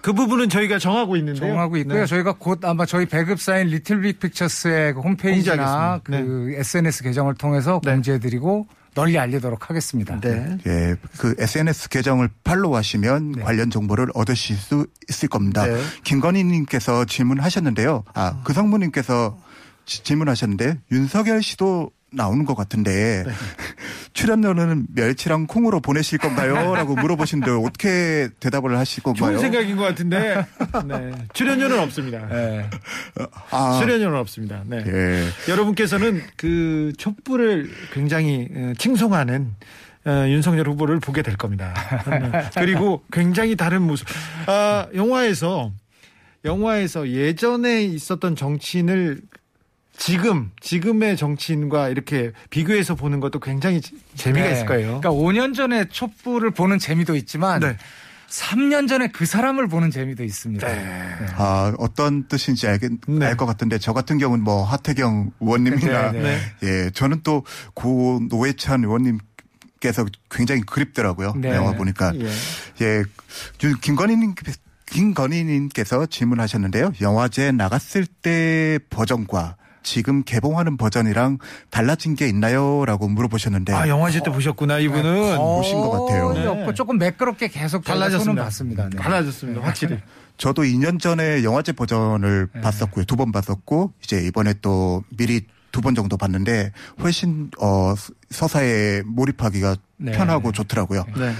[0.00, 1.46] 그 부분은 저희가 정하고 있는데요.
[1.50, 2.00] 정하고 있고요.
[2.00, 2.06] 네.
[2.06, 6.00] 저희가 곧 아마 저희 배급사인 리틀 빅 픽처스의 그 홈페이지나.
[6.02, 7.92] 그 SNS 계정을 통해서 네.
[7.92, 10.18] 공지해드리고 널리 알리도록 하겠습니다.
[10.20, 10.56] 네.
[10.66, 13.42] 예, 그 SNS 계정을 팔로우하시면 네.
[13.42, 15.64] 관련 정보를 얻으실 수 있을 겁니다.
[15.66, 15.80] 네.
[16.04, 18.02] 김건희님께서 질문하셨는데요.
[18.14, 19.49] 아, 그 성모님께서 지-
[19.84, 23.32] 질문하셨는데 윤석열 씨도 나오는 것 같은데 네.
[24.12, 26.74] 출연료는 멸치랑 콩으로 보내실 건가요?
[26.74, 29.32] 라고 물어보시는데 어떻게 대답을 하실 건가요?
[29.32, 30.44] 좋은 생각인 것 같은데
[30.86, 31.12] 네.
[31.32, 32.26] 출연료는 없습니다.
[32.28, 32.68] 네.
[33.50, 34.62] 아, 출연료는 없습니다.
[34.66, 34.82] 네.
[34.86, 35.28] 예.
[35.48, 39.54] 여러분께서는 그 촛불을 굉장히 어, 칭송하는
[40.06, 41.74] 어, 윤석열 후보를 보게 될 겁니다.
[42.08, 42.48] 네.
[42.56, 44.08] 그리고 굉장히 다른 모습.
[44.46, 45.72] 아, 영화에서
[46.44, 49.20] 영화에서 예전에 있었던 정치인을
[50.00, 54.52] 지금 지금의 정치인과 이렇게 비교해서 보는 것도 굉장히 지- 재미가 네.
[54.54, 54.98] 있을 거예요.
[55.00, 57.76] 그러니까 5년 전에 촛불을 보는 재미도 있지만 네.
[58.30, 60.66] 3년 전에 그 사람을 보는 재미도 있습니다.
[61.36, 63.26] 아, 어떤 뜻인지 알겠, 네.
[63.26, 66.38] 알것 같은데 저 같은 경우는 뭐 하태경 의원님이나 네, 네.
[66.62, 71.34] 예, 저는 또 고 노회찬 의원님께서 굉장히 그립더라고요.
[71.36, 71.50] 네.
[71.54, 72.12] 영화 보니까.
[72.14, 72.26] 예.
[72.80, 73.04] 예,
[73.64, 74.34] 유- 김건희님,
[74.86, 76.92] 김건희님께서 질문하셨는데요.
[77.02, 81.38] 영화제 나갔을 때 버전과 지금 개봉하는 버전이랑
[81.70, 82.84] 달라진 게 있나요?
[82.84, 83.72] 라고 물어보셨는데.
[83.72, 86.32] 아 영화제 때 보셨구나 이분은 보신 것 같아요.
[86.32, 86.46] 네.
[86.46, 88.44] 없고 조금 매끄럽게 계속 달라졌습니다.
[88.44, 88.88] 봤습니다.
[88.88, 88.96] 네.
[88.96, 89.62] 달라졌습니다.
[89.62, 89.98] 확실히.
[90.36, 92.60] 저도 2년 전에 영화제 버전을 네.
[92.60, 93.04] 봤었고요.
[93.04, 97.94] 두 번 봤었고, 이제 이번에 또 미리 두 번 정도 봤는데, 훨씬, 어,
[98.30, 100.12] 서사에 몰입하기가 네.
[100.12, 101.04] 편하고 좋더라고요.
[101.16, 101.32] 네.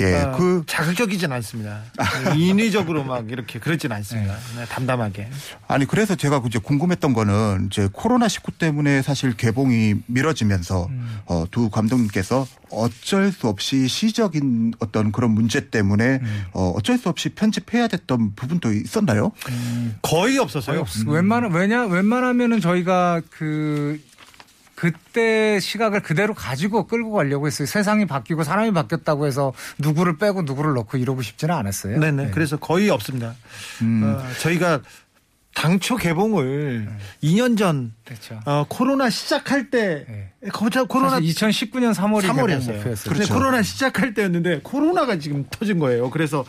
[0.00, 1.80] 예, 어, 그 자극적이진 않습니다.
[2.36, 4.36] 인위적으로 막 이렇게 그러진 않습니다.
[4.56, 5.28] 네, 담담하게.
[5.68, 11.20] 아니 그래서 제가 이제 궁금했던 거는 이제 코로나 19 때문에 사실 개봉이 미뤄지면서 음.
[11.26, 16.44] 어, 두 감독님께서 어쩔 수 없이 시적인 어떤 그런 문제 때문에 음.
[16.54, 19.32] 어, 어쩔 수 없이 편집해야 됐던 부분도 있었나요?
[20.00, 20.76] 거의 없었어요.
[20.76, 24.00] 거의 없- 웬만한 왜냐 웬만하면은 저희가 그
[24.82, 27.66] 그때 시각을 그대로 가지고 끌고 가려고 했어요.
[27.66, 32.00] 세상이 바뀌고 사람이 바뀌었다고 해서 누구를 빼고 누구를 넣고 이러고 싶지는 않았어요.
[32.00, 32.24] 네네.
[32.24, 32.30] 네.
[32.32, 33.36] 그래서 거의 없습니다.
[33.82, 34.02] 음.
[34.02, 34.80] 어, 저희가
[35.54, 36.88] 당초 개봉을
[37.22, 38.40] 2년 전 그렇죠.
[38.44, 40.32] 어, 코로나 시작할 때 네.
[40.88, 42.74] 코로나 사실 2019년 3월이 3월이었어요.
[42.74, 43.14] 목표였어요.
[43.14, 46.10] 근데 코로나 시작할 때였는데 코로나가 지금 터진 거예요.
[46.10, 46.44] 그래서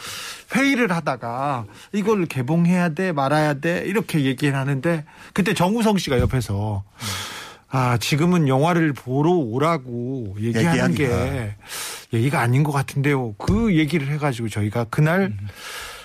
[0.56, 6.84] 회의를 하다가 이걸 개봉해야 돼 말아야 돼 이렇게 얘기를 하는데 그때 정우성 씨가 옆에서
[7.76, 11.14] 아 지금은 영화를 보러 오라고 얘기하는 얘기하기가.
[11.16, 11.56] 게
[12.14, 13.34] 얘기가 아닌 것 같은데요.
[13.40, 15.34] 그 얘기를 해가지고 저희가 그날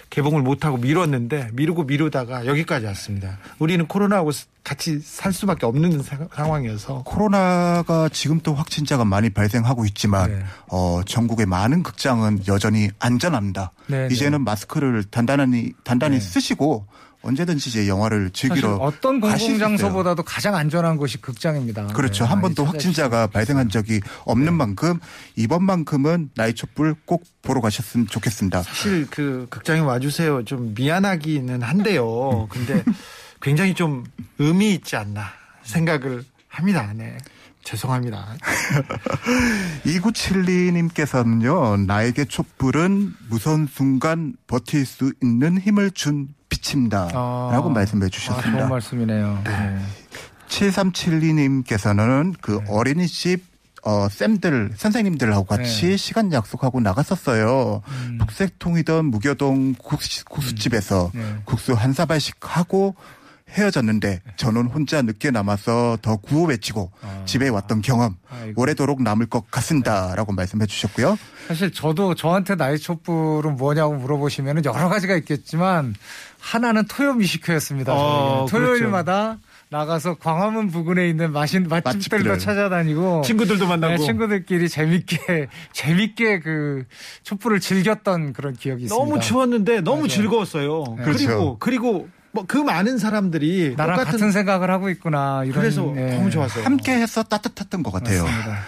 [0.08, 3.36] 개봉을 못하고 미뤘는데 미루고 미루다가 여기까지 왔습니다.
[3.58, 4.30] 우리는 코로나하고
[4.64, 10.42] 같이 살 수밖에 없는 사- 상황이어서 코로나가 지금 또 확진자가 많이 발생하고 있지만 네.
[10.68, 13.72] 어, 전국의 많은 극장은 여전히 안전합니다.
[13.88, 14.14] 네, 네.
[14.14, 16.20] 이제는 마스크를 단단히 단단히 네.
[16.20, 16.86] 쓰시고
[17.22, 19.36] 언제든지 이제 영화를 즐기러 어떤 있어요.
[19.36, 21.88] 공공 장소보다도 가장 안전한 곳이 극장입니다.
[21.88, 22.24] 그렇죠.
[22.24, 24.98] 네, 한 번도 확진자가 발생한 적이 없는 만큼
[25.36, 28.62] 이번만큼은 나이 촛불 꼭 보러 가셨으면 좋겠습니다.
[28.62, 30.44] 사실 그 극장에 와주세요.
[30.44, 32.46] 좀 미안하기는 한데요.
[32.50, 32.82] 근데
[33.42, 34.04] 굉장히 좀
[34.38, 35.26] 의미 있지 않나
[35.64, 36.92] 생각을 합니다.
[36.94, 37.18] 네.
[37.64, 38.34] 죄송합니다.
[39.84, 47.08] 2972님께서는요, 나에게 촛불은 무서운 순간 버틸 수 있는 힘을 준 빛입니다.
[47.12, 47.50] 아.
[47.52, 48.58] 라고 말씀해 아, 주셨습니다.
[48.58, 49.42] 좋은 말씀이네요.
[49.44, 49.78] 네.
[50.48, 53.46] 7372님께서는 그 어린이집
[53.84, 55.96] 어, 쌤들, 선생님들하고 같이 네.
[55.96, 57.82] 시간 약속하고 나갔었어요.
[57.86, 58.18] 음.
[58.18, 61.36] 북색통이던 무교동 국수, 국수집에서 네.
[61.44, 62.96] 국수 한 사발씩 하고
[63.50, 67.22] 헤어졌는데 저는 혼자 늦게 남아서 더 구호 외치고 아.
[67.24, 68.60] 집에 왔던 경험 아이고.
[68.60, 70.14] 오래도록 남을 것 같습니다.
[70.14, 71.16] 라고 말씀해 주셨고요.
[71.46, 75.94] 사실 저도 저한테 나이 촛불은 뭐냐고 물어보시면 여러 가지가 있겠지만
[76.40, 77.92] 하나는 토요 미식회였습니다.
[77.94, 78.68] 어, 저희는.
[78.68, 79.38] 토요일마다
[79.70, 82.38] 나가서 광화문 부근에 있는 맛있 맛집들도.
[82.38, 83.96] 찾아다니고 친구들도 만나고.
[83.96, 86.84] 네, 친구들끼리 재밌게 재밌게 그
[87.22, 89.04] 촛불을 즐겼던 그런 기억이 있습니다.
[89.04, 90.08] 너무 추웠는데 너무 맞아요.
[90.08, 90.84] 즐거웠어요.
[90.98, 91.02] 네.
[91.04, 91.56] 그리고 그렇죠.
[91.58, 96.14] 그리고 뭐 그 많은 사람들이 나랑 똑같은 같은 생각을 하고 있구나 이런 그래서 네.
[96.14, 96.64] 너무 좋았어요.
[96.64, 98.22] 함께 해서 따뜻했던 것 같아요.
[98.22, 98.58] 맞습니다.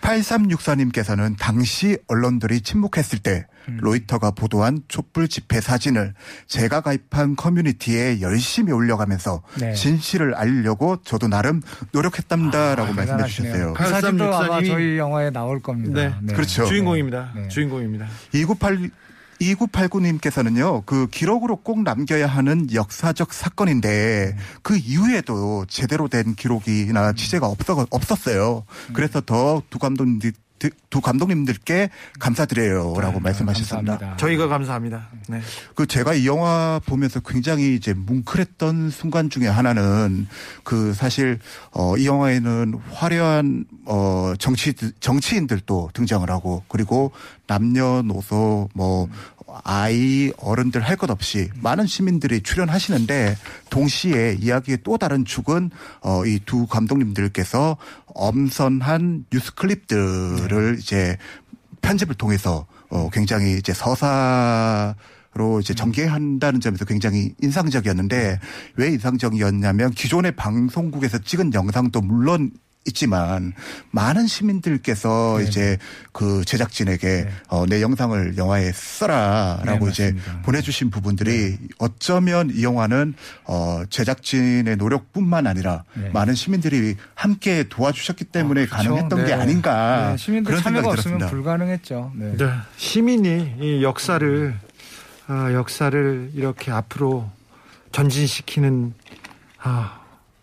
[0.00, 3.78] 8364님께서는 당시 언론들이 침묵했을 때 음.
[3.80, 6.14] 로이터가 보도한 촛불 집회 사진을
[6.46, 9.74] 제가 가입한 커뮤니티에 열심히 올려가면서 네.
[9.74, 11.60] 진실을 알리려고 저도 나름
[11.92, 13.52] 노력했답니다라고 말씀해 아, 대단하시네요.
[13.52, 13.74] 주셨어요.
[13.74, 16.18] 그 사진도 아마 8364 님이 저희 영화에 나올 겁니다.
[16.22, 16.32] 네.
[16.32, 16.64] 그렇죠.
[16.64, 17.32] 주인공입니다.
[17.36, 17.48] 네.
[17.48, 18.06] 주인공입니다.
[18.32, 18.90] 2989
[19.40, 27.86] 2989님께서는요, 그 기록으로 꼭 남겨야 하는 역사적 사건인데, 그 이후에도 제대로 된 기록이나 취재가 없어,
[27.90, 28.64] 없었어요.
[28.92, 30.32] 그래서 더 두 감독님들,
[30.90, 32.94] 두 감독님들께 감사드려요.
[33.00, 33.92] 라고 말씀하셨습니다.
[33.92, 34.16] 감사합니다.
[34.16, 35.08] 저희가 감사합니다.
[35.28, 35.40] 네.
[35.74, 40.26] 그 제가 이 영화 보면서 굉장히 이제 뭉클했던 순간 중에 하나는
[40.64, 41.38] 그 사실
[41.72, 47.12] 어 이 영화에는 화려한 어 정치 정치인들도 등장을 하고 그리고
[47.46, 49.08] 남녀노소 뭐
[49.64, 53.36] 아이 어른들 할 것 없이 많은 시민들이 출연하시는데
[53.70, 55.70] 동시에 이야기의 또 다른 축은
[56.02, 61.16] 어 이 두 감독님들께서 엄선한 뉴스 클립들을 이제
[61.82, 64.94] 편집을 통해서 어 굉장히 이제 서사
[65.34, 68.40] 로 이제 전개한다는 점에서 굉장히 인상적이었는데
[68.74, 72.50] 왜 인상적이었냐면 기존의 방송국에서 찍은 영상도 물론
[72.86, 73.52] 있지만
[73.90, 75.44] 많은 시민들께서 네.
[75.44, 75.78] 이제
[76.12, 80.16] 그 제작진에게 어, 내 영상을 영화에 써라라고 네, 이제.
[80.44, 83.14] 보내주신 부분들이 어쩌면 이 영화는
[83.44, 86.08] 어, 제작진의 노력뿐만 아니라 네.
[86.10, 88.76] 많은 시민들이 함께 도와주셨기 때문에 그렇죠.
[88.90, 89.32] 가능했던 게 네.
[89.34, 91.30] 아닌가 네, 시민들 그런 참여가 생각이 없으면 들었습니다.
[91.30, 92.12] 불가능했죠.
[92.16, 92.36] 네.
[92.36, 92.50] 네.
[92.76, 94.58] 시민이 이 역사를
[95.26, 97.30] 아, 역사를 이렇게 앞으로
[97.92, 98.94] 전진시키는
[99.62, 99.99] 아,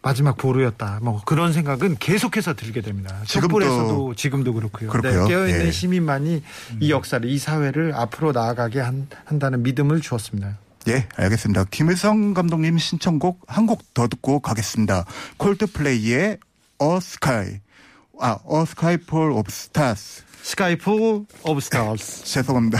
[0.07, 0.99] 마지막 보루였다.
[1.01, 3.13] 뭐 그런 생각은 계속해서 들게 됩니다.
[3.25, 4.89] 지금도 촛불에서도 지금도 그렇고요.
[4.89, 5.23] 그렇고요.
[5.23, 5.71] 네, 깨어있는 예.
[5.71, 6.43] 시민만이
[6.79, 10.59] 이 역사를 이 사회를 앞으로 나아가게 한, 한다는 믿음을 주었습니다.
[10.87, 11.65] 예, 알겠습니다.
[11.71, 15.03] 김의성 감독님 신청곡 한 곡 더 듣고 가겠습니다.
[15.35, 16.37] 콜드플레이의
[16.81, 17.59] A Sky.
[18.21, 20.23] 아, A Sky Full of Stars.
[20.41, 22.23] Sky Full of Stars.
[22.23, 22.79] 죄송합니다.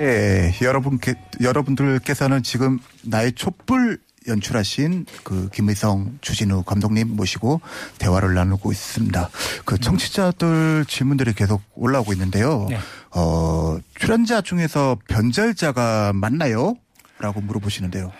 [0.00, 7.60] 예, 여러분께 여러분들께서는 지금 나의 촛불 연출하신 그 김의성 주진우 감독님 모시고
[7.98, 9.30] 대화를 나누고 있습니다.
[9.64, 12.66] 그 청취자들 질문들이 계속 올라오고 있는데요.
[12.68, 12.78] 네.
[13.10, 16.76] 어, 출연자 중에서 변절자가 맞나요?
[17.18, 18.12] 라고 물어보시는데요.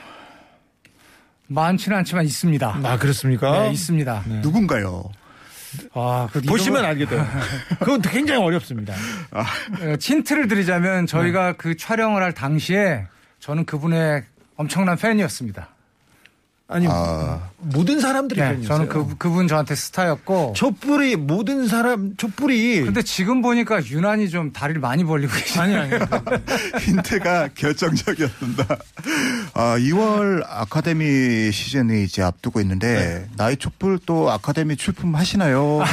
[1.46, 2.80] 많지는 않지만 있습니다.
[2.82, 3.64] 아 그렇습니까?
[3.64, 4.24] 네, 있습니다.
[4.42, 5.04] 누군가요?
[5.94, 7.26] 아, 그 보시면 이름을- 알게 돼요.
[7.80, 8.94] 그건 굉장히 어렵습니다.
[9.30, 9.42] 어,
[10.00, 13.06] 힌트를 드리자면 저희가 그 촬영을 할 당시에
[13.40, 14.24] 저는 그분의
[14.56, 15.68] 엄청난 팬이었습니다.
[16.70, 17.48] 아니 아.
[17.56, 18.68] 모든 사람들이 네, 팬이었어요.
[18.68, 20.52] 저는 그, 그분 저한테 스타였고.
[20.54, 25.80] 촛불이 모든 사람 촛불이 근데 지금 보니까 유난히 좀 다리를 많이 벌리고 계시네요.
[25.80, 26.04] 아니 아니
[26.84, 28.66] 힌트가 결정적이었습니다.
[29.54, 35.80] 아, 2월 아카데미 시즌이 이제 앞두고 있는데 나의 촛불 또 아카데미 출품하시나요?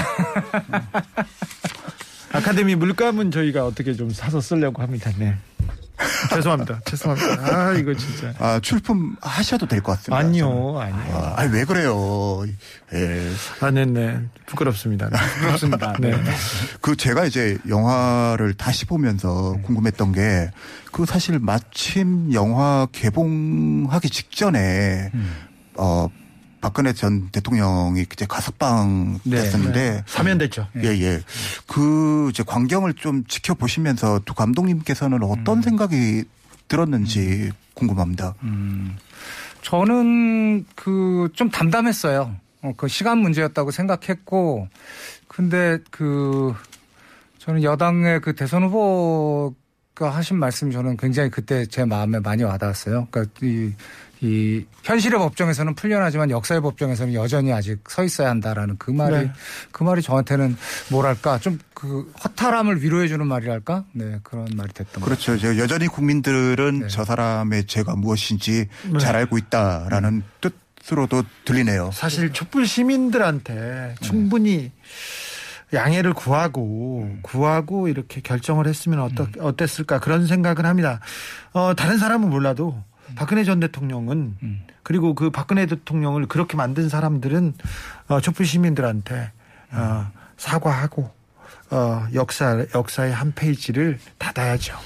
[2.34, 5.10] 아카데미 물감은 저희가 어떻게 좀 사서 쓰려고 합니다.
[5.18, 5.36] 네.
[6.34, 6.82] 죄송합니다.
[6.86, 7.56] 죄송합니다.
[7.56, 10.18] 아 이거 진짜 아, 출품 하셔도 될 것 같습니다.
[10.18, 11.16] 아니요 아니요.
[11.16, 12.44] 아, 아니, 왜 그래요?
[12.94, 13.32] 예.
[13.62, 15.10] 아 네네 부끄럽습니다.
[15.10, 15.18] 네.
[15.42, 15.94] 그렇습니다.
[16.00, 16.14] 네.
[16.82, 20.50] 그 제가 이제 영화를 다시 보면서 궁금했던 게
[20.92, 25.12] 그 사실 마침 영화 개봉하기 직전에
[25.76, 26.08] 어
[26.66, 30.68] 박근혜 전 대통령이 이제 가석방 네, 됐었는데 사면 됐죠.
[30.78, 31.22] 예, 예.
[31.68, 36.24] 그 이제 광경을 좀 지켜보시면서 두 감독님께서는 어떤 생각이
[36.68, 38.34] 들었는지 궁금합니다.
[38.42, 38.98] 음,
[39.62, 42.36] 저는 그 좀 담담했어요.
[42.64, 44.68] 어, 그 시간 문제였다고 생각했고,
[45.28, 46.56] 근데 그
[47.38, 49.54] 저는 여당의 그 대선 후보
[49.96, 53.08] 가 하신 말씀이 저는 굉장히 그때 제 마음에 많이 와닿았어요.
[53.10, 53.72] 그러니까 이,
[54.22, 59.32] 이 현실의 법정에서는 풀려나지만 역사의 법정에서는 여전히 아직 서 있어야 한다라는 그 말이 네.
[59.72, 60.58] 그 말이 저한테는
[60.92, 65.36] 뭐랄까 좀 그 허탈함을 위로해주는 말이랄까 네 그런 말이 됐던 것 그렇죠.
[65.36, 66.88] 이제 여전히 국민들은 네.
[66.88, 71.92] 저 사람의 죄가 무엇인지 잘 알고 있다라는 뜻으로도 들리네요.
[71.94, 74.72] 사실 촛불 시민들한테 충분히
[75.74, 81.00] 양해를 구하고 구하고 이렇게 결정을 했으면 어떠, 어땠을까 그런 생각을 합니다.
[81.54, 82.84] 어, 다른 사람은 몰라도
[83.16, 84.38] 박근혜 전 대통령은
[84.84, 87.54] 그리고 그 박근혜 대통령을 그렇게 만든 사람들은
[88.08, 89.32] 어, 촛불 시민들한테
[89.72, 91.12] 어, 사과하고
[91.72, 94.78] 어, 역사 역사의 한 페이지를 닫아야죠.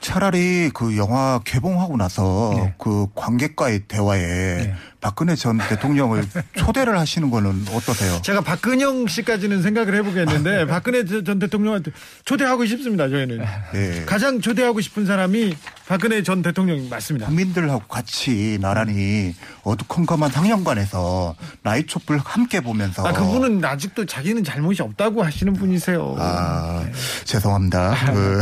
[0.00, 2.74] 차라리 그 영화 개봉하고 나서 네.
[2.78, 6.24] 그 관객과의 대화에 박근혜 전 대통령을
[6.56, 8.22] 초대를 하시는 거는 어떠세요?
[8.22, 11.90] 제가 박근영 씨까지는 생각을 해보겠는데 박근혜 전 대통령한테
[12.24, 13.10] 초대하고 싶습니다.
[13.10, 14.04] 저희는 예.
[14.06, 15.54] 가장 초대하고 싶은 사람이
[15.86, 17.26] 박근혜 전 대통령 맞습니다.
[17.26, 25.22] 국민들하고 같이 나란히 어두컴컴한 상영관에서 나이 촛불 함께 보면서 아 그분은 아직도 자기는 잘못이 없다고
[25.22, 26.16] 하시는 분이세요.
[26.18, 26.82] 아,
[27.24, 27.94] 죄송합니다.
[28.14, 28.40] 그,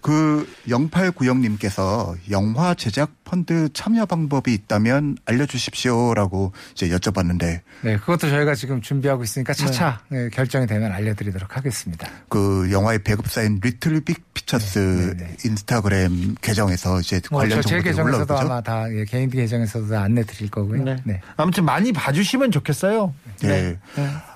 [0.00, 8.54] 그 0890님께서 영화 제작 펀드 참여 방법이 있다면 알려주십시오 라고 이제 여쭤봤는데 네, 그것도 저희가
[8.54, 12.08] 지금 준비하고 있으니까 차차 네, 결정이 되면 알려드리도록 하겠습니다.
[12.28, 15.36] 그 영화의 배급사인 리틀 빅 피처스 네, 네, 네.
[15.44, 18.52] 인스타그램 계정에서 이제 뭐 관련 저제 정보들이 계정에서도 올라오죠.
[18.52, 20.82] 아마 다 예, 개인 계정에서도 안내 드릴 거고요.
[20.82, 20.96] 네.
[21.04, 21.20] 네.
[21.36, 23.14] 아무튼 많이 봐주시면 좋겠어요.
[23.42, 23.78] 네.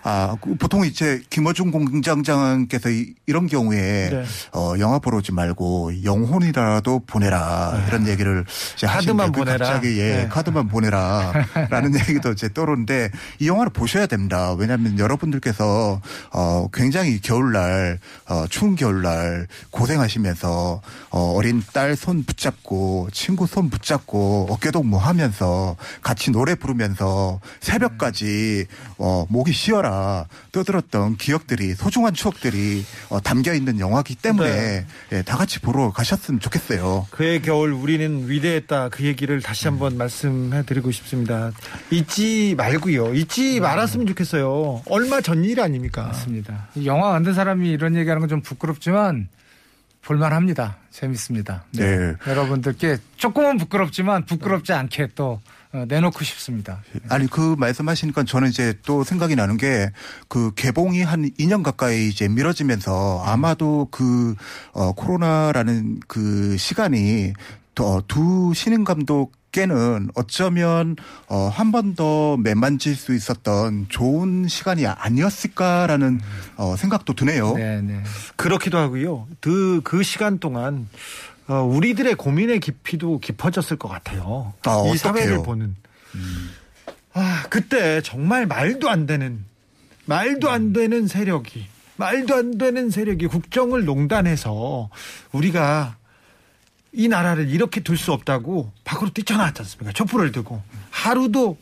[0.02, 4.24] 아, 그 보통 이제 김어준 공장장께서 이, 런 경우에 네.
[4.52, 8.44] 어, 영화 보러 오지 말고 영혼이라도 보내라 이런 얘기를
[8.76, 9.66] 이제 카드만 하시는데 그 보내라.
[9.66, 10.28] 갑자기 예, 네.
[10.28, 11.32] 카드만 보내라
[11.70, 14.54] 라는 얘기도 이제 떠오르는데 이 영화를 보셔야 됩니다.
[14.54, 16.00] 왜냐하면 여러분들께서
[16.32, 20.80] 어, 굉장히 겨울날 어, 추운 겨울날 고생하시면서
[21.10, 28.66] 어, 어린 딸 손 붙잡고 친구 손 붙잡고 어깨동무 하면서 같이 노래 부르면서 새벽까지
[28.98, 34.86] 어, 목이 쉬어라 떠들었던 기억들이 소중한 추억들이 어, 담겨 있는 영화기 때문에 네.
[35.12, 37.06] 예, 다 같이 보러 가셨으면 좋겠어요.
[37.10, 41.25] 그의 겨울 우리는 위대했다 그 얘기를 다시 한번 말씀해드리고 싶습니다.
[41.90, 43.14] 잊지 말고요.
[43.14, 44.82] 잊지 말았으면 좋겠어요.
[44.86, 46.04] 얼마 전 일 아닙니까?
[46.06, 46.68] 맞습니다.
[46.74, 49.28] 이 영화 만든 사람이 이런 얘기하는 건 좀 부끄럽지만
[50.02, 50.76] 볼만합니다.
[50.90, 51.64] 재밌습니다.
[51.72, 52.14] 네.
[52.26, 55.40] 여러분들께 조금은 부끄럽지만 부끄럽지 않게 또
[55.72, 56.80] 어, 내놓고 싶습니다.
[57.08, 59.90] 아니 그 말씀하시니까 저는 이제 또 생각이 나는 게
[60.28, 64.34] 그 개봉이 한 2년 가까이 이제 미뤄지면서 아마도 그
[64.72, 67.32] 어, 코로나라는 그 시간이
[67.74, 69.32] 더두 신인 감독
[69.66, 70.96] 께는 어쩌면
[71.28, 76.20] 어, 한 번 더 매만질 수 있었던 좋은 시간이 아니었을까라는
[76.56, 77.54] 어, 생각도 드네요.
[77.54, 78.02] 네, 네.
[78.36, 79.26] 그렇기도 하고요.
[79.40, 80.88] 그, 그 시간 동안
[81.48, 84.52] 어, 우리들의 고민의 깊이도 깊어졌을 것 같아요.
[84.66, 84.96] 아, 이 어떡해요?
[84.96, 85.74] 사회를 보는.
[87.14, 89.42] 아, 그때 정말 말도 안 되는,
[90.04, 94.90] 말도 안 되는 세력이, 말도 안 되는 세력이 국정을 농단해서
[95.32, 95.96] 우리가
[96.96, 99.92] 이 나라를 이렇게 둘 수 없다고 밖으로 뛰쳐나왔지 않습니까?
[99.92, 101.58] 촛불을 들고 하루도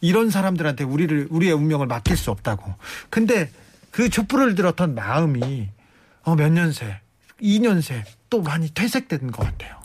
[0.00, 2.74] 이런 사람들한테 우리를 우리의 운명을 맡길 수 없다고.
[3.10, 3.50] 근데
[3.90, 5.68] 그 촛불을 들었던 마음이
[6.22, 7.00] 어, 몇 년새,
[7.42, 9.76] 2년새 또 많이 퇴색된 것 같아요.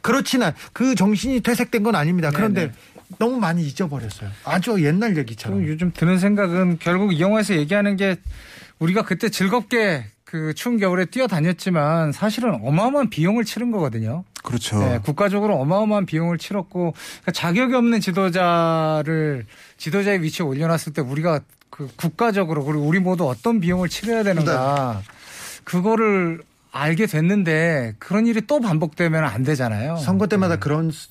[0.00, 2.30] 그렇지는 그 정신이 퇴색된 건 아닙니다.
[2.34, 2.72] 그런데 네네.
[3.18, 4.30] 너무 많이 잊어버렸어요.
[4.44, 5.66] 아주 옛날 또 얘기처럼.
[5.68, 8.16] 요즘 드는 생각은 결국 이 영화에서 얘기하는 게
[8.80, 14.24] 우리가 그때 즐겁게 그 추운 겨울에 뛰어다녔지만 사실은 어마어마한 비용을 치른 거거든요.
[14.42, 14.78] 그렇죠.
[14.78, 19.44] 네, 국가적으로 어마어마한 비용을 치렀고 그러니까 자격이 없는 지도자를
[19.76, 25.02] 지도자의 위치에 올려놨을 때 우리가 그 국가적으로 그리고 우리 모두 어떤 비용을 치러야 되는가
[25.64, 29.98] 그거를 알게 됐는데 그런 일이 또 반복되면 안 되잖아요.
[29.98, 31.10] 선거 때마다 그런 수-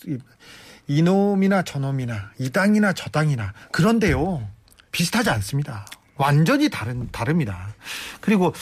[0.87, 4.47] 이놈이나 저놈이나 이 땅이나 저 땅이나 그런데요
[4.91, 5.85] 비슷하지 않습니다.
[6.17, 7.69] 완전히 다른 다릅니다.
[8.19, 8.53] 그리고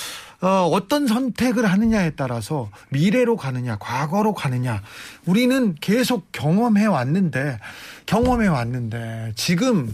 [0.42, 4.82] 어, 어떤 선택을 하느냐에 따라서 미래로 가느냐 과거로 가느냐
[5.26, 7.60] 우리는 계속 경험해 왔는데
[8.06, 9.94] 경험해 왔는데 지금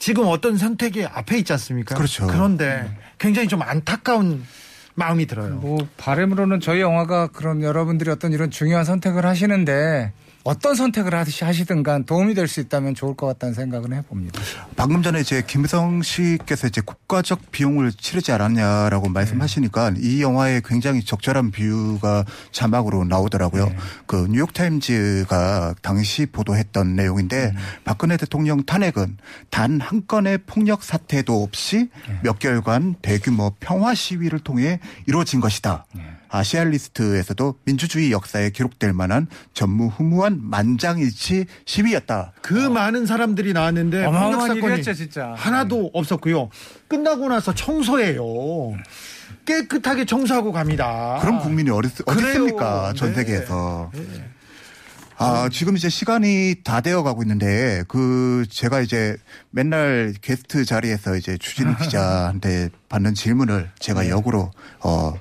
[0.00, 1.94] 지금 어떤 선택이 앞에 있지 않습니까?
[1.94, 2.26] 그렇죠.
[2.26, 4.44] 그런데 굉장히 좀 안타까운
[4.94, 5.54] 마음이 들어요.
[5.54, 10.12] 뭐 바람으로는 저희 영화가 그런 여러분들이 어떤 이런 중요한 선택을 하시는데
[10.44, 14.40] 어떤 선택을 하시- 하시든 간 도움이 될 수 있다면 좋을 것 같다는 생각은 해봅니다.
[14.76, 21.52] 방금 전에 이제 김의성 씨께서 이제 국가적 비용을 치르지 않았냐라고 말씀하시니까 이 영화에 굉장히 적절한
[21.52, 23.72] 비유가 자막으로 나오더라고요.
[24.06, 29.18] 그 뉴욕타임즈가 당시 보도했던 내용인데 박근혜 대통령 탄핵은
[29.50, 31.88] 단 한 건의 폭력 사태도 없이
[32.22, 35.86] 몇 개월간 대규모 평화 시위를 통해 이루어진 것이다.
[36.34, 42.32] 아시아 리스트에서도 민주주의 역사에 기록될 만한 전무후무한 만장일치 시위였다.
[42.40, 45.34] 그 많은 사람들이 나왔는데 폭력 사건이 진짜.
[45.36, 46.48] 하나도 없었고요.
[46.88, 48.22] 끝나고 나서 청소해요.
[49.44, 51.18] 깨끗하게 청소하고 갑니다.
[51.20, 51.68] 그런 국민이
[52.06, 52.28] 그래요.
[52.28, 52.94] 있습니까?
[52.96, 53.16] 전 네.
[53.16, 53.90] 세계에서.
[55.18, 59.16] 아, 지금 이제 시간이 다 되어 가고 있는데, 그, 제가 이제
[59.50, 65.14] 맨날 게스트 자리에서 이제 주진우 기자한테 받는 질문을 제가 역으로, 어,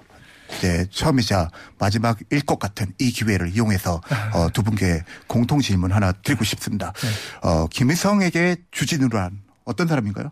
[0.58, 1.50] 이제 처음이자
[1.80, 4.02] 마지막일 것 같은 이 기회를 이용해서
[4.34, 6.94] 어, 두 분께 공통 질문 하나 드리고 싶습니다.
[7.42, 10.32] 어, 김희성에게 주진우란 어떤 사람인가요?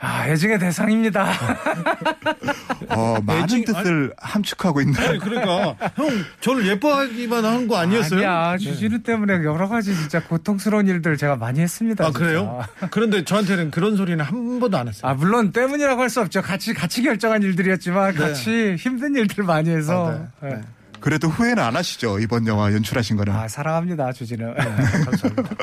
[0.00, 1.26] 아, 애증의 대상입니다.
[2.90, 4.96] 어, 많은 애증- 뜻을 함축하고 있는.
[5.00, 6.08] 아니, 그러니까 형
[6.40, 8.20] 저를 예뻐하기만 한 거 아니었어요?
[8.20, 8.56] 아니야.
[8.58, 12.04] 주진우 때문에 여러 가지 진짜 고통스러운 일들 제가 많이 했습니다.
[12.04, 12.18] 아 진짜.
[12.18, 12.64] 그래요?
[12.90, 15.10] 그런데 저한테는 그런 소리는 한 번도 안 했어요.
[15.10, 16.40] 아, 물론 때문이라고 할 수 없죠.
[16.40, 20.26] 같이, 같이 결정한 일들이었지만 같이 힘든 일들 많이 해서.
[20.40, 20.60] 아, 네.
[21.08, 21.18] 네.
[21.18, 22.18] 그래도 후회는 안 하시죠?
[22.18, 23.32] 이번 영화 연출하신 거는.
[23.32, 24.52] 아, 사랑합니다, 주진우.
[24.54, 25.54] 감사합니다.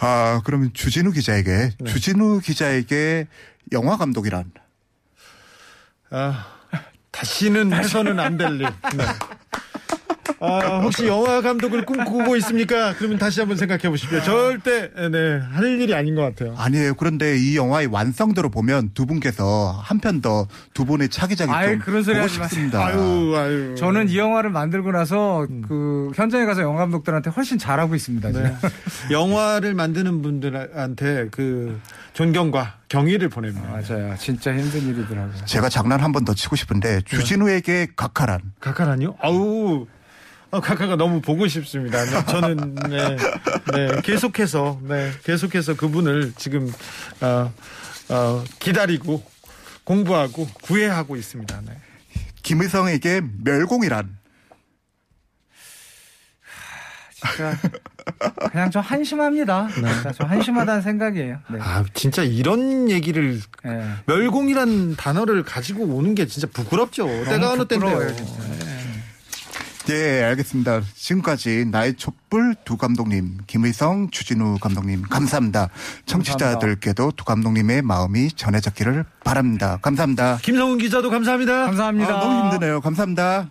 [0.00, 3.28] 아, 그러면 주진우 기자에게, 주진우 기자에게
[3.72, 4.50] 영화 감독이란?
[6.10, 6.46] 아,
[7.12, 8.58] 다시는 해서는 안 될 일.
[8.62, 9.04] 네.
[10.40, 12.94] 아, 혹시 영화 감독을 꿈꾸고 있습니까?
[12.98, 14.20] 그러면 다시 한번 생각해 보십시오.
[14.22, 16.54] 절대 네, 할 일이 아닌 것 같아요.
[16.56, 16.94] 아니에요.
[16.94, 22.02] 그런데 이 영화의 완성도를 보면 두 분께서 한 편 더 두 분의 차기작이 좀 그런
[22.02, 22.28] 소리 보고.
[22.28, 22.84] 싶습니다.
[22.86, 23.74] 아유, 아유.
[23.76, 28.30] 저는 이 영화를 만들고 나서 그 현장에 가서 영화 감독들한테 훨씬 잘하고 있습니다.
[28.32, 28.54] 네.
[29.10, 31.80] 영화를 만드는 분들한테 그
[32.12, 33.68] 존경과 경의를 보냅니다.
[33.70, 34.14] 맞아요.
[34.18, 35.44] 진짜 힘든 일이더라고요.
[35.44, 39.16] 제가 장난 한 번 더 치고 싶은데 주진우에게 각하란 카카라니요?
[39.20, 39.86] 아우.
[40.50, 42.04] 아, 카카가 너무 보고 싶습니다.
[42.04, 43.16] 네, 저는 네,
[43.72, 46.72] 네, 계속해서 네, 계속해서 그분을 지금
[47.20, 47.52] 어,
[48.08, 49.22] 어, 기다리고
[49.84, 51.60] 공부하고 구애하고 있습니다.
[51.66, 51.72] 네.
[52.42, 54.16] 김의성에게 멸공이란
[57.12, 57.58] 진짜
[58.50, 59.68] 그냥 좀 한심합니다.
[59.68, 61.38] 진짜 좀 한심하다는 생각이에요.
[61.50, 61.58] 네.
[61.60, 63.90] 아 진짜 이런 얘기를 네.
[64.06, 67.06] 멸공이란 단어를 가지고 오는 게 진짜 부끄럽죠.
[67.24, 67.98] 때가 어느 때인데요.
[69.88, 70.82] 예, 알겠습니다.
[70.94, 75.68] 지금까지 나의 촛불 두 감독님, 김의성, 주진우 감독님, 감사합니다.
[76.06, 79.78] 청취자들께도 두 감독님의 마음이 전해졌기를 바랍니다.
[79.82, 80.38] 감사합니다.
[80.42, 81.66] 김성훈 기자도 감사합니다.
[81.66, 82.16] 감사합니다.
[82.16, 82.80] 아, 너무 힘드네요.
[82.80, 83.48] 감사합니다.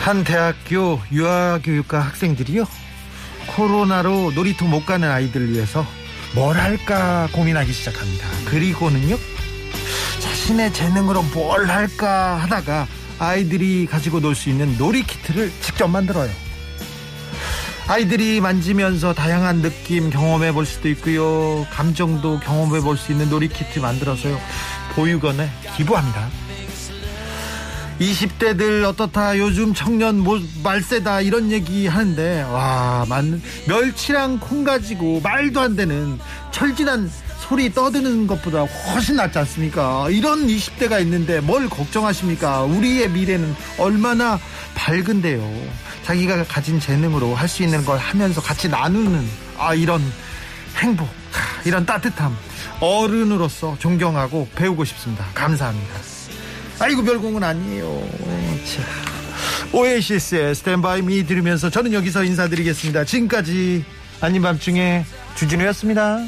[0.00, 2.64] 한 대학교 유아교육과 학생들이요.
[3.46, 5.86] 코로나로 놀이터 못 가는 아이들 위해서
[6.34, 8.26] 뭘 할까 고민하기 시작합니다.
[8.46, 9.16] 그리고는요.
[10.20, 12.86] 자신의 재능으로 뭘 할까 하다가
[13.18, 16.30] 아이들이 가지고 놀 수 있는 놀이키트를 직접 만들어요.
[17.88, 21.66] 아이들이 만지면서 다양한 느낌 경험해 볼 수도 있고요.
[21.70, 24.40] 감정도 경험해 볼 수 있는 놀이키트 만들어서요.
[24.94, 26.28] 보육원에 기부합니다.
[28.00, 35.60] 20대들 어떻다 요즘 청년 뭐 말세다 이런 얘기 하는데 와 맞는 멸치랑 콩 가지고 말도
[35.60, 36.18] 안 되는
[36.50, 40.08] 철진한 소리 떠드는 것보다 훨씬 낫지 않습니까?
[40.10, 42.62] 이런 20대가 있는데 뭘 걱정하십니까?
[42.62, 44.38] 우리의 미래는 얼마나
[44.74, 45.42] 밝은데요.
[46.04, 49.28] 자기가 가진 재능으로 할 수 있는 걸 하면서 같이 나누는
[49.58, 50.00] 아 이런
[50.78, 52.34] 행복 하, 이런 따뜻함
[52.80, 55.26] 어른으로서 존경하고 배우고 싶습니다.
[55.34, 56.11] 감사합니다
[56.82, 58.02] 아이고 별공은 아니에요.
[58.64, 58.82] 자.
[59.72, 63.04] 오에시스의 스탠바이 미 들으면서 저는 여기서 인사드리겠습니다.
[63.04, 63.84] 지금까지
[64.20, 65.04] 아닌 밤중에
[65.36, 66.18] 주진우였습니다.